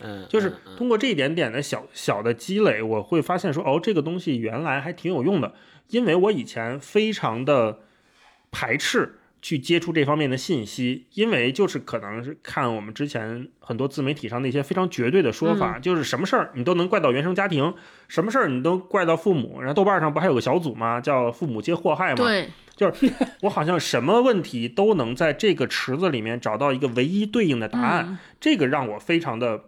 [0.00, 5.54] 嗯，就是通过这一点点的小小的积累，我会发现说，哦，这个东西原来还挺有用的。
[5.88, 7.78] 因为我以前非常的
[8.50, 17.74] 排斥去接触这方面的信息，因为就是可能是看我们之前很多自媒体上那些非常绝对的说法，就是什么事儿你都能怪到原生家庭，
[18.08, 19.60] 什么事儿你都怪到父母。
[19.60, 21.00] 然后豆瓣上不还有个小组吗？
[21.00, 22.24] 叫“父母皆祸害”吗？
[22.24, 29.64] 对，就是我好像什么问题都能在这个池子里面找到一个唯一对应的答案，这个让我非常的。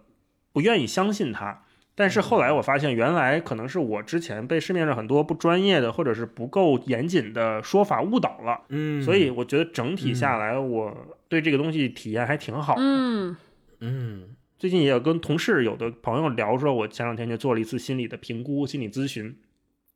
[0.57, 8.63] 不愿意相信他，但是后来我发现，原来可能是我之前被市面上很多不专业的或者是不够严谨的说法误导了。
[8.71, 10.97] 嗯，所以我觉得整体下来，我
[11.29, 12.75] 对这个东西体验还挺好。
[12.75, 12.81] 的。
[12.81, 13.37] 嗯。
[13.81, 14.29] 嗯。
[14.59, 19.37] 最近也有跟同事有的朋友聊说，我前两天就做了一次心理的评估、心理咨询，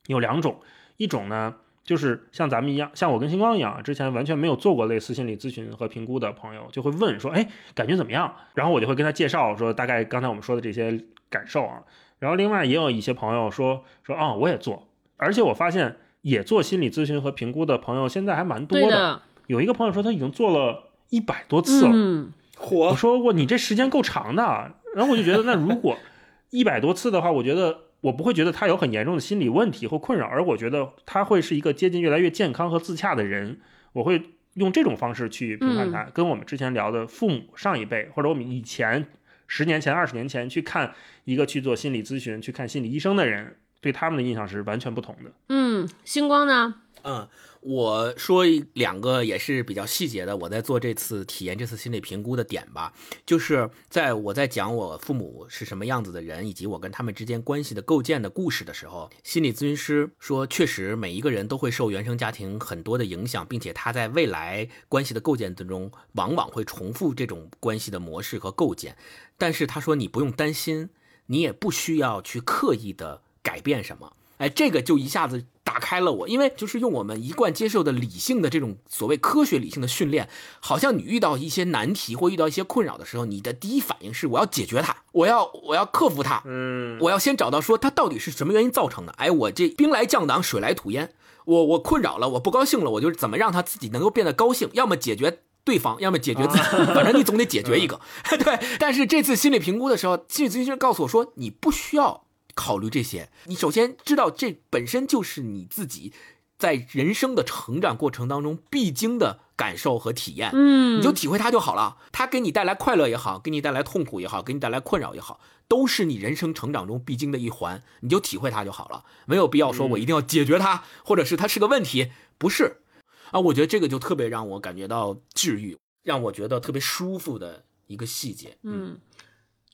[0.08, 0.60] 有两种，
[0.98, 1.56] 一种呢
[1.90, 8.32] 就是像咱们一样，像我跟星光一样，之前完全没有做过类似心理咨询和评估的朋友，就会问说，哎，感觉怎么样？
[8.54, 11.82] 然后我就会跟他介绍说，大概刚才我们说的这些感受啊。
[12.20, 14.86] 然后另外也有一些朋友说说啊、我也做，
[15.16, 18.88] 而且我发现也做心理咨询和评估的朋友现在还蛮多的。
[18.88, 21.90] 的，有一个朋友说他已经做了一百多次了。
[21.92, 22.32] 嗯
[22.70, 25.96] 我说过你这时间够长的啊，然后我就觉得那如果
[26.50, 33.58] 一百多次的话，我觉得我不会觉得他有很严重的心理问题或困扰，而我觉得他会是一个接近越来越健康和自洽的人。
[33.92, 34.22] 我会
[34.54, 39.06] 用这种方式去评判他，跟我们之前聊的父母上一辈或者我们以前
[39.46, 40.94] 十年前、二十年前去看
[41.24, 45.32] 一个去做心理咨询、去看心理医生的人，对他们的印象是完全不同的。
[45.48, 46.76] 嗯，星光呢？
[47.02, 47.28] 嗯，
[47.60, 48.44] 我说
[48.74, 52.92] 两个也是比较细节的，我在做这次体验这次心理评估的点吧，
[53.24, 68.96] 就是在我在讲我父母是什么样子的人，以及我跟他们之间关系的构建的故事的时候，心理咨询师说，确实每一个人都会受原生家庭很多的影响，并且他在未来关系的构建当中，往往会重复这种关系的模式和构建。
[69.38, 70.90] 但是他说你不用担心，
[71.26, 74.12] 你也不需要去刻意的改变什么。
[74.40, 80.30] 哎，这个就一下子打开了我，因为就是用我们一贯接受的理性的这种所谓科学理性的训练，
[80.60, 89.12] 好像你遇到一些难题或遇到一些困扰的时候，你的第一反应是我要解决它，我要我要克服它，嗯，我要先找到说它到底是什么原因造成的。
[89.18, 91.12] 哎，我这兵来将挡，水来土掩，
[91.44, 95.40] 我我困扰了，我不高兴了，我就是怎么让他自己能够变得高兴，要么解决。
[95.62, 96.62] 对方要么解决自己，
[96.94, 98.00] 反正你总得解决一个。
[98.42, 102.24] 对，但是这次心理评估的时候，心理咨询师告诉我说，你不需要
[102.60, 103.30] 考虑这些。
[103.46, 106.12] 你首先知道，这本身就是你自己
[106.58, 110.50] 在人生的成长过程当中必经的感受和体验。
[110.52, 111.96] 嗯，你就体会它就好了。
[112.12, 117.82] 它给你带来快乐也好，给你带来痛苦也好，给你带来困扰也好，都是你人生成长中必经的一环。
[118.00, 122.82] 你就体会它就好了，没有必要说我一定要解决它，或者是它是个问题，不是。
[123.30, 128.58] 啊，我觉得这个就特别让我感觉到治愈，让我觉得特别舒服的一个细节。
[128.64, 128.98] 嗯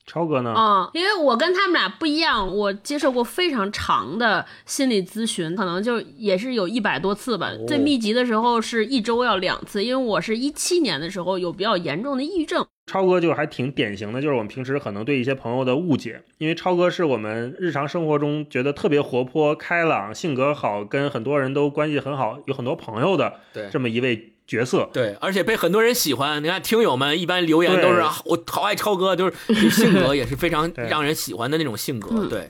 [0.07, 0.51] 超哥呢？
[0.53, 7.51] 啊、因为我跟他们俩不一样，我接受过非常长的心理咨询，可能就也是有一百多次吧。
[7.67, 12.65] 最密集的时候是一周要两次，因为我是一七年的时候有比较严重的抑郁症。
[12.89, 24.89] 超哥就还挺典型的，就是我们平时可能对一些朋友的误解，因为超哥是我们日常生活中觉得特别活泼、开朗、性格好，跟很多人都关系很好，有很多朋友的对这么一位角色。
[24.93, 26.41] 对，而且被很多人喜欢。
[26.41, 32.09] 你看，听友们一般留言都是啊我好爱超哥，就是性格也是非常让人喜欢的那种性格。
[32.13, 32.49] 嗯对，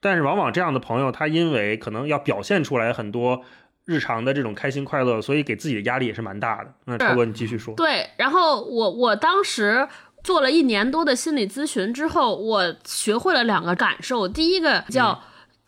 [0.00, 3.42] 但是往往这样的朋友，他因为可能要表现出来很多
[3.86, 6.72] 日常的这种开心快乐，所以给自己的压力也是蛮大的。
[6.84, 7.74] 那超哥，你继续说。
[7.74, 9.88] 对，然后我我当时
[10.22, 14.28] 做了一年多的心理咨询之后，我学会了两个感受。
[14.28, 15.20] 第一个叫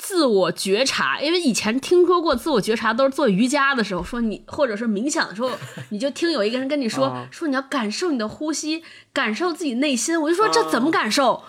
[0.03, 5.49] 自我觉察，因为以前听说过自我觉察都是做瑜伽的时候说你，或者是冥想的时候，
[5.91, 8.83] 你就听有一个人跟你说、啊说你要感受你的呼吸，
[9.13, 10.21] 感受自己内心。
[10.21, 11.45] 我就说这怎么感受？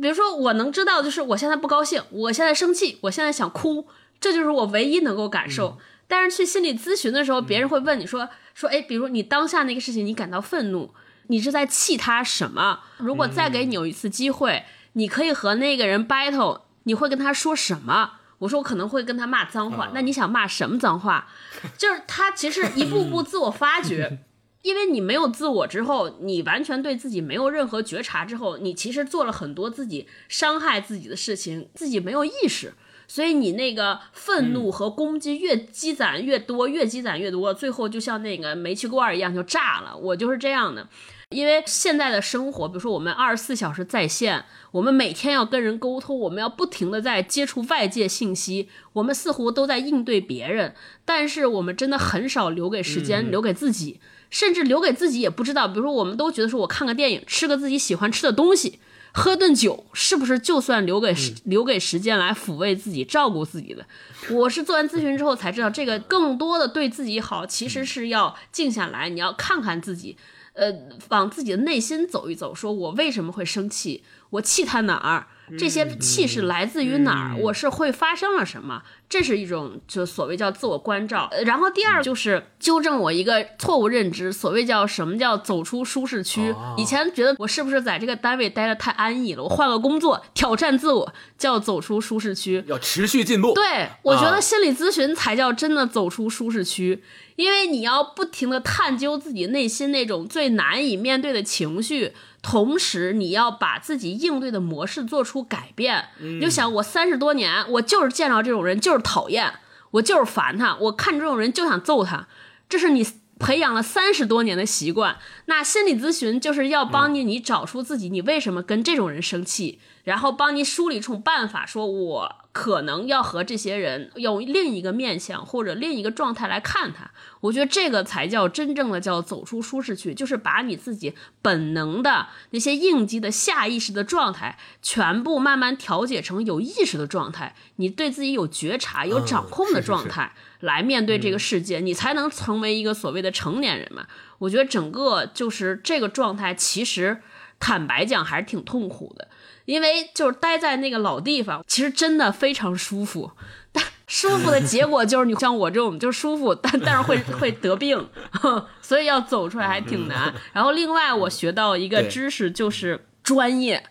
[0.00, 3.86] 比如说我能知道，就是我现在不高兴，我现在生气，我现在想哭，
[4.18, 5.76] 这就是我唯一能够感受。
[6.06, 10.94] 但是去心理咨询的时候，别人会问你说说，哎，比如你当下那个事情，你感到愤怒，
[11.26, 12.80] 你是在气他什么？
[12.96, 18.12] 如果再给你有一次机会，你可以和那个人 battle，你会跟他说什么？
[18.38, 21.28] 我说我可能会跟他骂脏话，那你想骂什么脏话？
[21.76, 24.20] 就是他其实一步步自我发掘，
[24.62, 32.72] 因为你没有自我之后，你完全对自己没有任何觉察之后，你其实做了很多自己伤害自己的事情，自己没有意识。
[33.06, 39.96] 所以你那个愤怒和攻击越积攒越多，越积攒越多，最后就像那个煤气罐一样就炸了。
[39.96, 40.86] 我就是这样的，
[41.30, 50.74] 因为现在的生活，比如说我们二十四小时在线，我们每天要跟人沟通，我们要不停的在接触外界信息，我们似乎都在应对别人，
[51.04, 54.00] 但是我们真的很少留给时间，留给自己，
[54.30, 55.68] 甚至留给自己也不知道。
[55.68, 58.78] 比如说，我们都觉得说我看个电影，吃个自己喜欢吃的东西。
[59.12, 63.84] 喝顿酒是不是就算留给时、留给时间来抚慰自己、照顾自己的？
[64.30, 70.16] 我是做完咨询之后才知道，这个更多的对自己好，其实是要静下来，你要看看自己，
[70.58, 70.74] 呃，
[71.10, 74.02] 往自己的内心走一走，说我为什么会生气？
[74.30, 75.28] 我气他哪儿？
[75.56, 81.28] 这些气是来自于哪儿，嗯我是会发生了什么，这是一种就所谓叫自我关照。
[81.30, 86.50] 呃然后第二就是纠正我一个错误认知，所谓叫什么叫走出舒适区。
[86.50, 92.64] 哦以前觉得我是不是在这个单位待的太安逸了，我换个工作挑战自我，叫走出舒适区。
[92.66, 93.54] 要持续进步。
[93.54, 97.02] 对，我觉啊得心理咨询才叫真的走出舒适区，
[97.36, 102.12] 因为你要不停的探究自己内心那种最难以面对的情绪，
[102.50, 106.08] 同时你要把自己应对的模式做出改变。
[106.18, 109.52] 你就想，我三十多年，我就是见到这种人就是讨厌，
[109.90, 112.26] 我就是烦他，我看这种人就想揍他，
[112.66, 113.06] 这是你。
[113.40, 127.08] 培养了三十多年的习惯，那心理咨询就是要帮你，你找出自己，你为什么跟这种人生气，然后帮你梳理一种办法，说我可能要和这些人用另一个面相或者另一个状态来看他。
[127.40, 140.32] 我觉得这个才叫真正的叫走出舒适区，就是把你自己本能的那些应激的下意识的状态，全部慢慢调节成有意识的状态，你对自己有觉察、有掌控的是是是状态。
[140.58, 144.08] 来面对这个世界，你才能成为一个所谓的成年人嘛。
[144.38, 147.22] 我觉得整个就是这个状态，其实
[147.60, 149.28] 坦白讲还是挺痛苦的，
[149.68, 153.30] 因为就是待在那个老地方，其实真的非常舒服。
[153.70, 158.08] 但舒服的结果就是你像我这种就舒服，但但是会会得病，
[158.80, 160.32] 所以要走出来还挺难。
[160.54, 163.84] 然后另外我学到一个知识就是专业。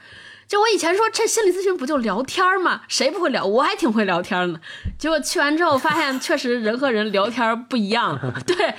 [0.48, 2.82] 就我以前说这心理咨询不就聊天吗？
[2.88, 3.46] 谁不会聊？
[3.46, 4.60] 我还挺会聊天呢。
[4.98, 8.18] 结果去完之后发现，确实人和人聊天不一样。
[8.48, 8.74] 对，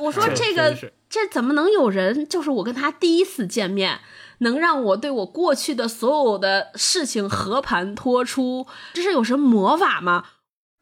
[0.00, 0.74] 我说这这个
[1.08, 2.26] 这怎么能有人？
[2.28, 4.00] 就是我跟他第一次见面，
[4.44, 10.24] 能让我对我过去的所有的事情和盘托出，这是有什么魔法吗？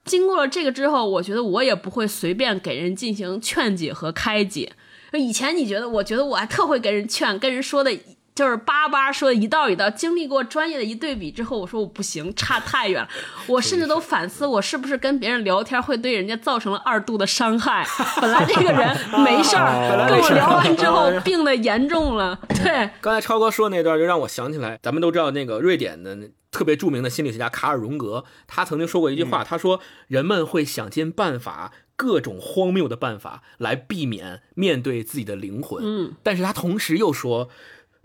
[0.04, 4.72] 经过了这个之后，我觉得我也不会随便给人进行劝解和开解。
[5.12, 7.90] 以前你觉得，我觉得我还特会给人劝，跟人说的
[8.34, 9.90] 就是叭叭说的一道一道。
[9.90, 13.08] 经历过专业的一对比之后，我说我不行，差太远了。
[13.46, 17.86] 我甚至都反思，我是不是跟别人聊天会对人家造成了二度的伤害？
[18.20, 22.38] 本来这个人 没事儿，跟我聊完之后病的严重了。
[22.48, 26.16] 对，刚才超哥说那段，就让我想起来，咱们都知道那个瑞典的
[26.50, 31.72] 特别著名的心理学家卡尔荣格，他曾经说过一句话，他说人们会想尽办法。
[31.94, 37.48] 各种荒谬的办法来避免面对自己的灵魂，嗯，但是他同时又说，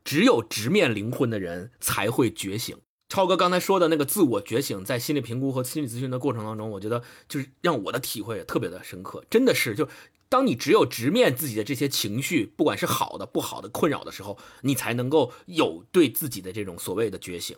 [0.07, 2.77] 只有直面灵魂的人才会觉醒。
[3.09, 9.89] 超哥刚才说的那个自我觉醒，在心理评估和心理咨询的过程当中，我觉得就是让我的体会也特别的深刻，真的是就
[10.29, 17.57] 当你只有直面自己的这些情绪，不管是好的、不好的、困扰的时候，你才能够有对自己的这种所谓的觉醒。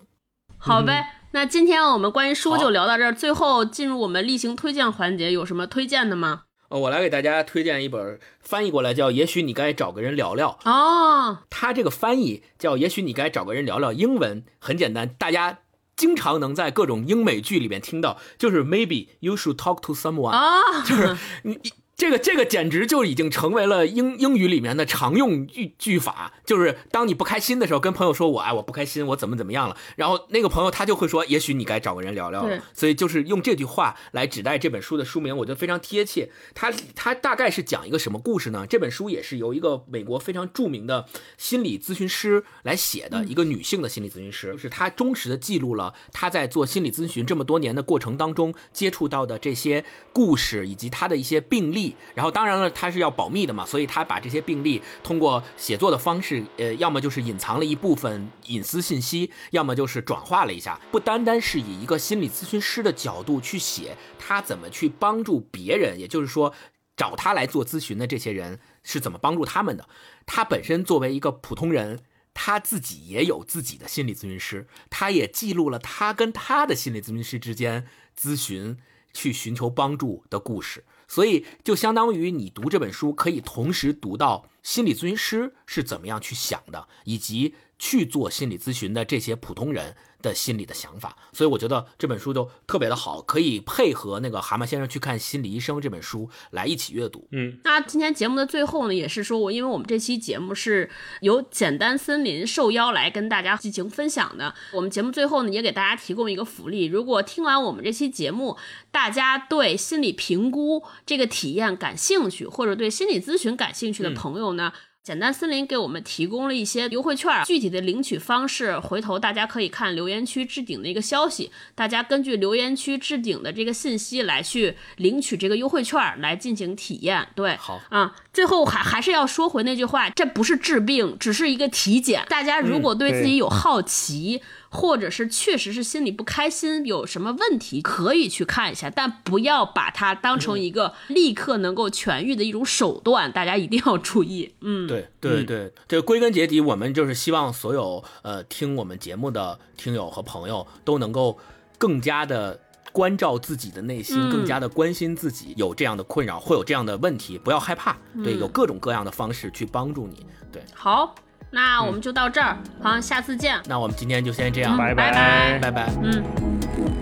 [0.58, 1.22] 好呗。
[1.34, 6.46] 那今天我们关于书就聊到这儿，最后进入我们例行推荐环节，有什么推荐的吗？
[6.70, 15.60] 呃，我来给大家推荐一本翻译过来叫《也许你该找个人聊聊》，哦，它这个翻译叫“也许你该找个人聊聊”，英文很简单，大家
[15.96, 32.64] 经常能在各种英美剧里面听到，就是 Maybe you should talk to someone，、啊，就是你你这个这个简直就已经成为了英英语里面的常用句句法，就是当你不开心的时候，跟朋友说我哎我不开心，我怎么怎么样了，然后那个朋友他就会说，也许你该找个人聊聊了。
[32.74, 36.30] 所以就是用这句话来指代这本书的书名，我觉得非常贴切。
[36.56, 38.66] 它它大概是讲一个什么故事呢？
[38.66, 41.06] 这本书也是由一个美国非常著名的
[41.38, 49.84] 心理咨询师来写的，一个女性的心理咨询师，就是她忠实的记录了她在做心理咨询这么多年的过程当中接触到的这些
[50.14, 51.89] 故事以及她的一些病例。
[52.16, 66.54] 然后当然了，他是要保密的嘛，所以他把这些病例通过写作的方式，呃，要么就是隐藏了一部分隐私信息，要么就是转化了一下，不单单是以一个心理咨询师的角度去写他怎么去帮助别人，也就是说。
[67.00, 69.88] 找他来做咨询的这些人是怎么帮助他们的？
[70.26, 72.02] 他本身作为一个普通人，
[72.34, 77.88] 他自己也有自己的心理咨询师，他也记录了他跟他的心理咨询师之间
[78.20, 78.78] 咨询
[79.14, 80.84] 去寻求帮助的故事。
[81.10, 91.16] 所以，就相当于你读这本书，可以同时读到心理咨询师是怎么样去想的，以及去做心理咨询的这些普通人的心理的想法。
[91.34, 97.28] 所以，我觉得这本书就特别的好，可以配合那个《蛤蟆先生去看心理医生》这本书来一起阅读。
[97.32, 100.90] 嗯，那今天节目的最后呢，也是说我，因为我们这期节目是
[101.22, 108.58] 由简单森林受邀来跟大家进行分享的，我们节目最后呢，也给大家提供一个福利，如果听完我们这期节目，
[108.92, 114.74] 大家对心理评估这个体验感兴趣，或者对心理咨询感兴趣的朋友呢。
[115.02, 127.28] 简单森林给我们提供了一些优惠券，具体的领取方式，回头大家可以看留言区置顶的一个消息，大家根据留言区置顶的这个信息来去领取这个优惠券来进行体验。
[127.34, 132.26] 对，好啊，最后还还是要说回那句话，这不是治病，只是一个体检。
[132.30, 134.42] 大家如果对自己有好奇。
[134.70, 144.54] 或者是确实是心里不开心，有什么问题可以去看一下，但不要把它当成一个立刻能够痊愈的一种手段，大家一定要注意。
[144.62, 151.38] 嗯，对对对，这个归根结底，我们就是希望所有呃听我们节目的听友和朋友都能够
[151.78, 152.60] 更加的。
[152.92, 154.32] 关照自己的内心，嗯。
[154.32, 160.64] 更加的关心自己有这样的困扰，会有这样的问题，不要害怕，对，有各种各样的方式去帮助你，对。
[160.74, 161.14] 好，
[161.52, 163.60] 那我们就到这儿，好，下次见。
[163.68, 165.90] 那我们今天就先这样，拜拜拜拜。
[166.02, 166.99] 嗯。